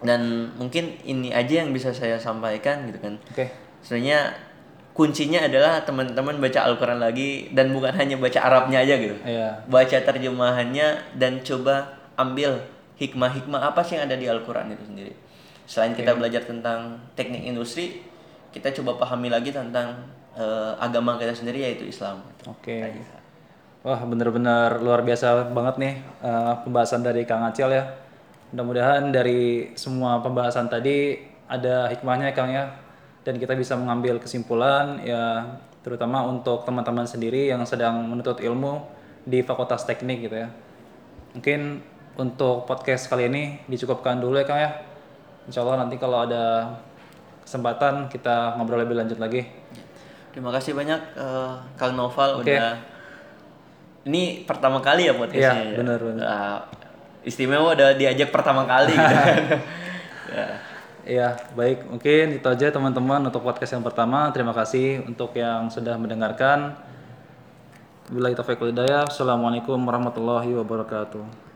Dan 0.00 0.48
mungkin 0.56 0.96
ini 1.04 1.28
aja 1.28 1.60
yang 1.60 1.76
bisa 1.76 1.92
saya 1.92 2.16
sampaikan 2.16 2.88
gitu 2.88 3.04
kan. 3.04 3.20
oke 3.20 3.46
Sebenarnya 3.84 4.32
kuncinya 4.92 5.48
adalah 5.48 5.80
teman-teman 5.82 6.36
baca 6.36 6.68
Al-Quran 6.68 7.00
lagi 7.00 7.48
dan 7.56 7.72
bukan 7.72 7.96
hanya 7.96 8.20
baca 8.20 8.38
Arabnya 8.44 8.84
aja 8.84 8.94
gitu. 9.00 9.16
ya 9.24 9.56
Baca 9.64 9.96
terjemahannya 9.96 11.16
dan 11.16 11.40
coba 11.40 11.96
ambil 12.20 12.60
hikmah-hikmah 13.00 13.72
apa 13.72 13.80
sih 13.80 13.96
yang 13.96 14.04
ada 14.06 14.16
di 14.20 14.28
Al-Quran 14.28 14.68
itu 14.76 14.84
sendiri. 14.84 15.12
Selain 15.64 15.96
kita 15.96 16.12
belajar 16.12 16.44
tentang 16.44 17.00
teknik 17.16 17.48
industri, 17.48 18.04
kita 18.52 18.68
coba 18.76 19.00
pahami 19.00 19.32
lagi 19.32 19.48
tentang 19.48 19.96
eh, 20.36 20.72
agama 20.76 21.16
kita 21.16 21.32
sendiri 21.32 21.64
yaitu 21.64 21.88
Islam. 21.88 22.20
oke 22.44 22.76
Wah 23.82 23.98
bener-bener 24.06 24.78
luar 24.78 25.02
biasa 25.02 25.50
banget 25.50 25.74
nih 25.80 25.94
eh, 26.20 26.54
pembahasan 26.62 27.00
dari 27.00 27.24
Kang 27.24 27.42
Acil 27.48 27.72
ya. 27.72 27.88
Mudah-mudahan 28.52 29.08
dari 29.08 29.72
semua 29.72 30.20
pembahasan 30.20 30.68
tadi 30.68 31.16
ada 31.48 31.88
hikmahnya 31.88 32.30
ya, 32.30 32.36
Kang 32.36 32.52
ya. 32.52 32.81
Dan 33.22 33.38
kita 33.38 33.54
bisa 33.54 33.78
mengambil 33.78 34.18
kesimpulan 34.18 34.98
ya 35.02 35.46
terutama 35.82 36.26
untuk 36.26 36.62
teman-teman 36.62 37.06
sendiri 37.06 37.50
yang 37.50 37.62
sedang 37.66 38.02
menuntut 38.06 38.38
ilmu 38.38 38.82
di 39.22 39.42
Fakultas 39.42 39.86
Teknik 39.86 40.26
gitu 40.26 40.36
ya. 40.42 40.48
Mungkin 41.34 41.82
untuk 42.18 42.66
podcast 42.66 43.06
kali 43.08 43.30
ini 43.30 43.62
dicukupkan 43.66 44.18
dulu 44.18 44.38
ya 44.38 44.46
Kang 44.46 44.58
ya. 44.58 44.70
Insya 45.46 45.62
Allah 45.62 45.86
nanti 45.86 45.98
kalau 45.98 46.22
ada 46.26 46.70
kesempatan 47.42 48.06
kita 48.06 48.54
ngobrol 48.58 48.82
lebih 48.82 48.98
lanjut 48.98 49.18
lagi. 49.18 49.42
Terima 50.32 50.50
kasih 50.54 50.72
banyak 50.72 51.00
eh, 51.18 51.52
Kang 51.78 51.94
Noval 51.94 52.40
Oke. 52.40 52.50
udah 52.50 52.78
ini 54.02 54.42
pertama 54.42 54.82
kali 54.82 55.06
ya 55.06 55.14
podcastnya 55.14 55.62
Iya, 55.62 55.72
ya. 55.74 55.78
benar, 55.78 55.98
benar. 56.02 56.24
Ah, 56.26 56.58
istimewa 57.22 57.70
udah 57.74 57.94
diajak 57.94 58.34
pertama 58.34 58.66
kali 58.66 58.94
gitu. 58.94 59.14
ya. 60.36 60.46
Iya, 61.02 61.34
baik. 61.58 61.90
Mungkin 61.90 62.38
itu 62.38 62.46
aja 62.46 62.70
teman-teman 62.70 63.26
untuk 63.26 63.42
podcast 63.42 63.74
yang 63.74 63.82
pertama. 63.82 64.30
Terima 64.30 64.54
kasih 64.54 65.02
untuk 65.02 65.34
yang 65.34 65.66
sudah 65.66 65.98
mendengarkan. 65.98 66.78
Bila 68.06 68.30
wal 68.30 68.70
hidayah. 68.70 69.10
Assalamualaikum 69.10 69.82
warahmatullahi 69.82 70.54
wabarakatuh. 70.54 71.51